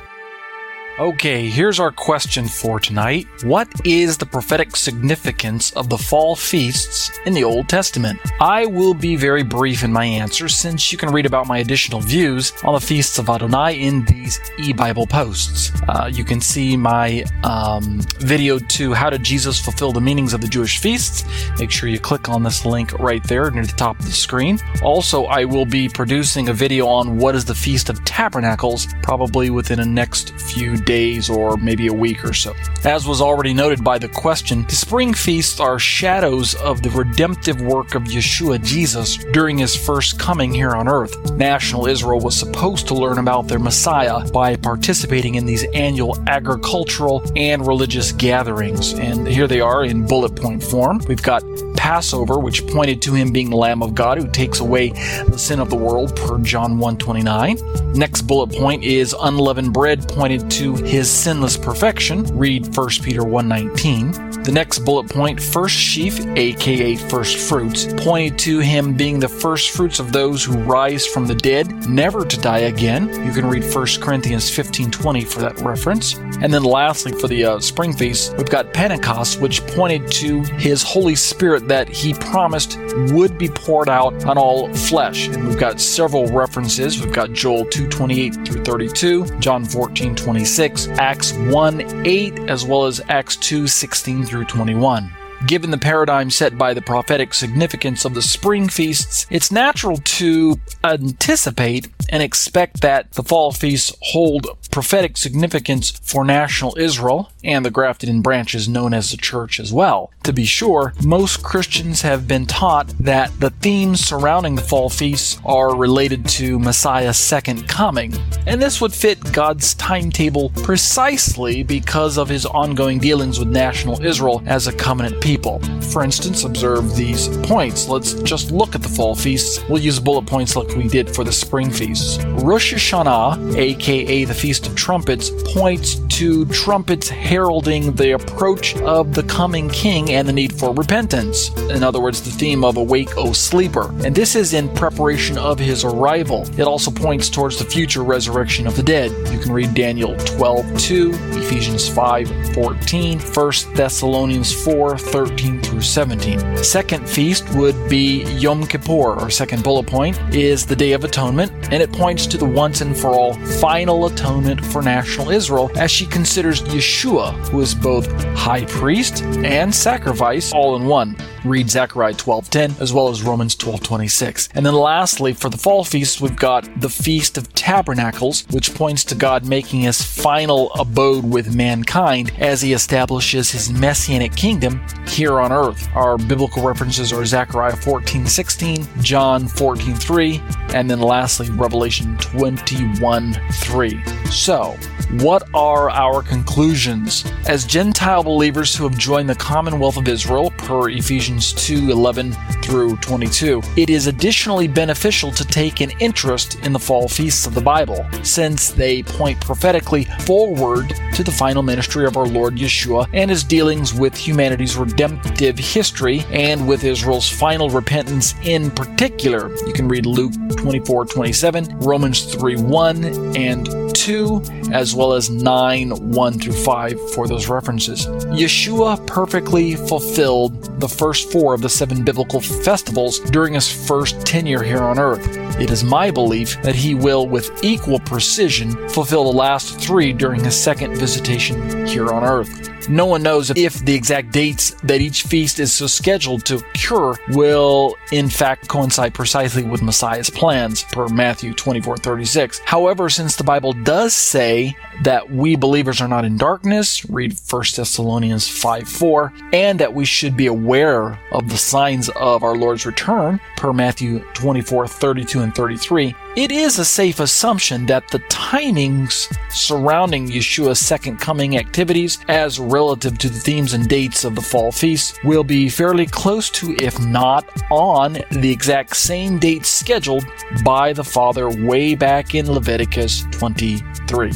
[1.00, 3.26] Okay, here's our question for tonight.
[3.46, 8.20] What is the prophetic significance of the fall feasts in the Old Testament?
[8.42, 12.02] I will be very brief in my answer since you can read about my additional
[12.02, 15.72] views on the feasts of Adonai in these e-Bible posts.
[15.88, 20.42] Uh, you can see my um, video to how did Jesus fulfill the meanings of
[20.42, 21.24] the Jewish feasts.
[21.58, 24.60] Make sure you click on this link right there near the top of the screen.
[24.84, 29.50] Also, I will be producing a video on what is the Feast of Tabernacles probably
[29.50, 32.52] within the next few days days or maybe a week or so.
[32.84, 37.62] As was already noted by the question, the spring feasts are shadows of the redemptive
[37.62, 41.14] work of Yeshua Jesus during his first coming here on earth.
[41.34, 47.22] National Israel was supposed to learn about their Messiah by participating in these annual agricultural
[47.36, 48.94] and religious gatherings.
[48.94, 51.02] And here they are in bullet point form.
[51.08, 51.44] We've got
[51.80, 55.62] Passover, which pointed to him being the Lamb of God who takes away the sin
[55.62, 57.96] of the world per John 1.29.
[57.96, 62.24] Next bullet point is unleavened bread pointed to his sinless perfection.
[62.38, 64.44] Read 1 Peter 1:19.
[64.44, 69.72] The next bullet point, first sheaf, aka first fruits, pointed to him being the first
[69.72, 73.08] fruits of those who rise from the dead, never to die again.
[73.26, 76.16] You can read 1 Corinthians 15:20 for that reference.
[76.42, 80.84] And then lastly, for the uh, spring feast, we've got Pentecost, which pointed to his
[80.84, 82.78] Holy Spirit that he promised
[83.12, 85.28] would be poured out on all flesh.
[85.28, 87.00] And we've got several references.
[87.02, 94.26] We've got Joel 2:28 through 32, John 14:26, Acts 1:8, as well as Acts 2:16
[94.26, 95.12] through 21.
[95.48, 100.60] Given the paradigm set by the prophetic significance of the spring feasts, it's natural to
[100.84, 107.72] anticipate and expect that the fall feasts hold prophetic significance for national Israel and the
[107.72, 110.12] grafted in branches known as the church as well.
[110.24, 115.40] To be sure, most Christians have been taught that the themes surrounding the fall feasts
[115.46, 118.14] are related to Messiah's second coming,
[118.46, 124.44] and this would fit God's timetable precisely because of his ongoing dealings with national Israel
[124.46, 125.60] as a covenant people.
[125.92, 127.88] For instance, observe these points.
[127.88, 129.64] Let's just look at the fall feasts.
[129.70, 132.24] We'll use bullet points like we did for the spring feasts.
[132.44, 139.24] Rosh Hashanah, aka the Feast of Trumpets, points to trumpets heralding the approach of the
[139.24, 141.50] coming king and the need for repentance.
[141.70, 143.90] In other words, the theme of Awake, O Sleeper.
[144.04, 146.46] And this is in preparation of his arrival.
[146.58, 149.12] It also points towards the future resurrection of the dead.
[149.32, 156.64] You can read Daniel 12 2, Ephesians 5 14, 1 Thessalonians 4 13 through 17.
[156.64, 161.52] Second feast would be Yom Kippur, or second bullet point, is the Day of Atonement,
[161.72, 165.90] and it points to the once and for all final atonement for national Israel as
[165.90, 171.16] she considers Yeshua, who is both high priest and sacrifice all in one.
[171.46, 174.50] Read Zechariah 12:10 as well as Romans 12:26.
[174.54, 179.06] And then lastly, for the fall feast, we've got the Feast of Tabernacles, which points
[179.06, 185.40] to God making his final abode with mankind as he establishes his messianic kingdom here
[185.40, 185.88] on earth.
[185.96, 190.42] Our biblical references are Zechariah 14:16, John 14:3,
[190.74, 194.32] and then lastly Revelation 21:3.
[194.32, 194.78] So,
[195.14, 197.26] what are our conclusions?
[197.48, 202.96] As Gentile believers who have joined the Commonwealth of Israel, per Ephesians 2 11 through
[202.98, 207.62] 22, it is additionally beneficial to take an interest in the fall feasts of the
[207.62, 213.32] Bible, since they point prophetically forward to the final ministry of our Lord Yeshua and
[213.32, 219.50] his dealings with humanity's redemptive history and with Israel's final repentance in particular.
[219.66, 224.42] You can read Luke 24 27, Romans 3 1, and 2,
[224.72, 228.06] as well as 9, 1 through 5 for those references.
[228.06, 234.64] Yeshua perfectly fulfilled the first four of the seven biblical festivals during his first tenure
[234.64, 235.38] here on earth.
[235.60, 240.44] It is my belief that he will, with equal precision, fulfill the last three during
[240.44, 242.79] his second visitation here on earth.
[242.90, 247.96] No one knows if the exact dates that each feast is scheduled to occur will
[248.12, 252.62] in fact coincide precisely with Messiah's plans per Matthew 24:36.
[252.66, 257.76] However, since the Bible does say that we believers are not in darkness, read 1
[257.76, 263.40] Thessalonians 5:4, and that we should be aware of the signs of our Lord's return
[263.56, 270.80] per Matthew 24:32 and 33, it is a safe assumption that the timings surrounding Yeshua's
[270.80, 275.44] second coming activities, as relative to the themes and dates of the fall feast, will
[275.44, 280.26] be fairly close to, if not on, the exact same date scheduled
[280.64, 284.32] by the Father way back in Leviticus 23.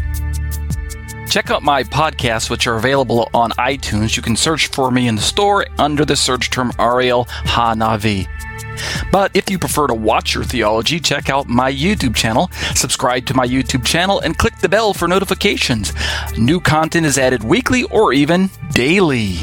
[1.33, 4.15] Check out my podcasts, which are available on iTunes.
[4.15, 8.27] You can search for me in the store under the search term Ariel Hanavi.
[9.11, 13.33] But if you prefer to watch your theology, check out my YouTube channel, subscribe to
[13.33, 15.91] my YouTube channel, and click the bell for notifications.
[16.37, 19.39] New content is added weekly or even daily.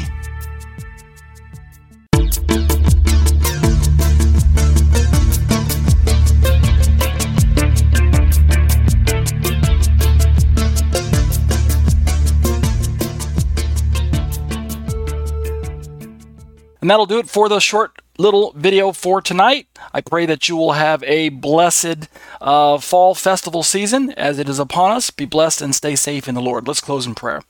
[16.81, 19.67] And that'll do it for the short little video for tonight.
[19.93, 22.07] I pray that you will have a blessed
[22.39, 25.11] uh, fall festival season as it is upon us.
[25.11, 26.67] Be blessed and stay safe in the Lord.
[26.67, 27.43] Let's close in prayer.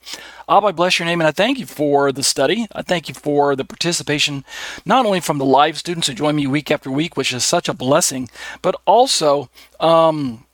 [0.48, 2.66] Abba, I bless your name and I thank you for the study.
[2.72, 4.44] I thank you for the participation,
[4.84, 7.68] not only from the live students who join me week after week, which is such
[7.68, 8.28] a blessing,
[8.60, 9.48] but also.
[9.80, 10.46] Um,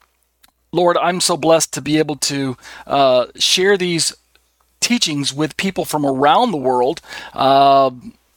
[0.71, 4.15] Lord, I'm so blessed to be able to uh, share these
[4.79, 7.01] teachings with people from around the world.
[7.33, 7.89] Uh,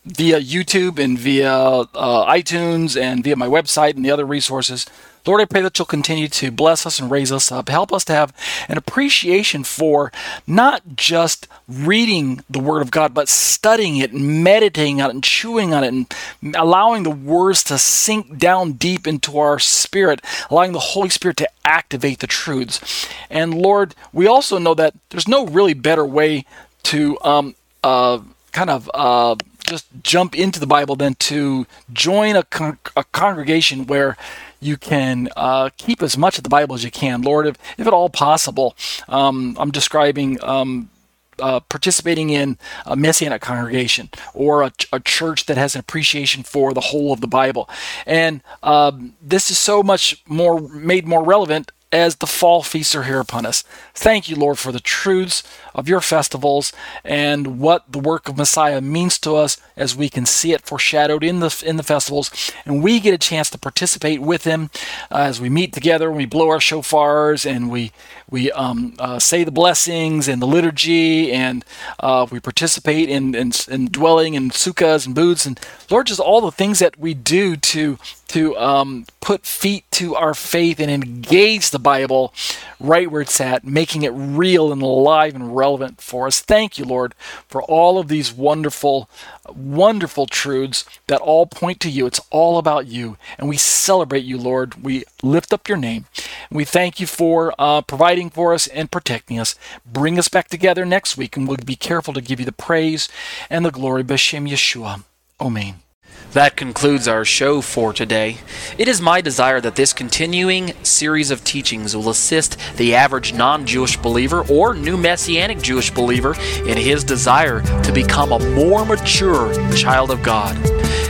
[0.05, 4.87] via YouTube and via uh, iTunes and via my website and the other resources.
[5.25, 7.69] Lord, I pray that you'll continue to bless us and raise us up.
[7.69, 8.35] Help us to have
[8.69, 10.11] an appreciation for
[10.49, 15.23] not just reading the Word of God, but studying it and meditating on it and
[15.23, 20.21] chewing on it and allowing the words to sink down deep into our spirit,
[20.51, 23.07] allowing the Holy Spirit to activate the truths.
[23.31, 26.47] And Lord, we also know that there's no really better way
[26.85, 27.55] to um,
[27.85, 28.19] uh,
[28.51, 28.91] kind of.
[28.93, 29.37] Uh,
[29.73, 34.17] just jump into the Bible than to join a, con- a congregation where
[34.61, 37.23] you can uh, keep as much of the Bible as you can.
[37.23, 38.77] Lord, if, if at all possible,
[39.09, 40.91] um, I'm describing um,
[41.39, 46.73] uh, participating in a messianic congregation or a, a, church that has an appreciation for
[46.75, 47.69] the whole of the Bible.
[48.07, 53.03] And um, this is so much more made more relevant as the fall feasts are
[53.03, 53.65] here upon us.
[53.95, 55.43] Thank you, Lord, for the truths
[55.75, 56.73] of your festivals
[57.05, 61.25] and what the work of Messiah means to us as we can see it foreshadowed
[61.25, 62.31] in the in the festivals,
[62.65, 64.71] and we get a chance to participate with Him
[65.11, 67.93] uh, as we meet together, and we blow our shofars, and we
[68.31, 71.65] we um, uh, say the blessings and the liturgy, and
[72.01, 76.41] uh, we participate in, in, in dwelling in sukkahs and booths, and Lord, just all
[76.41, 81.71] the things that we do to to um, put feet to our faith and engage
[81.71, 82.33] the Bible
[82.81, 86.41] right where it's at, making it real and alive and relevant for us.
[86.41, 87.15] Thank you, Lord,
[87.49, 89.09] for all of these wonderful,
[89.55, 92.07] wonderful truths that all point to you.
[92.07, 94.83] It's all about you, and we celebrate you, Lord.
[94.83, 96.07] We lift up your name.
[96.51, 99.55] We thank you for uh, providing for us and protecting us.
[100.01, 103.09] Bring us back together next week, and we'll be careful to give you the praise
[103.49, 104.03] and the glory.
[104.03, 105.05] B'Shem Yeshua.
[105.41, 105.92] Amen.
[106.33, 108.39] That concludes our show for today.
[108.79, 113.67] It is my desire that this continuing series of teachings will assist the average non
[113.67, 116.35] Jewish believer or new Messianic Jewish believer
[116.67, 120.57] in his desire to become a more mature child of God.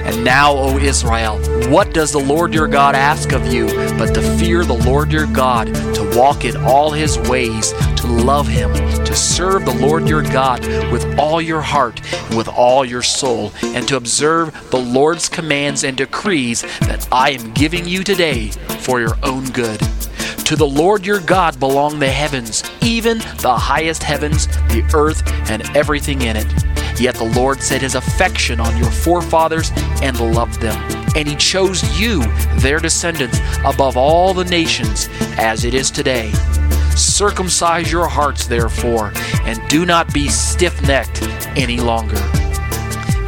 [0.05, 1.39] And now, O Israel,
[1.71, 5.27] what does the Lord your God ask of you but to fear the Lord your
[5.27, 8.73] God, to walk in all his ways, to love him,
[9.05, 13.53] to serve the Lord your God with all your heart and with all your soul,
[13.63, 18.51] and to observe the Lord's commands and decrees that I am giving you today
[18.83, 19.81] for your own good?
[20.45, 25.69] To the Lord your God belong the heavens, even the highest heavens, the earth, and
[25.77, 26.47] everything in it.
[27.01, 29.73] Yet the Lord set his affection on your forefathers
[30.03, 30.81] and loved them.
[31.17, 32.23] And he chose you,
[32.59, 36.31] their descendants, above all the nations, as it is today.
[36.95, 39.11] Circumcise your hearts, therefore,
[39.43, 41.23] and do not be stiff necked
[41.57, 42.23] any longer.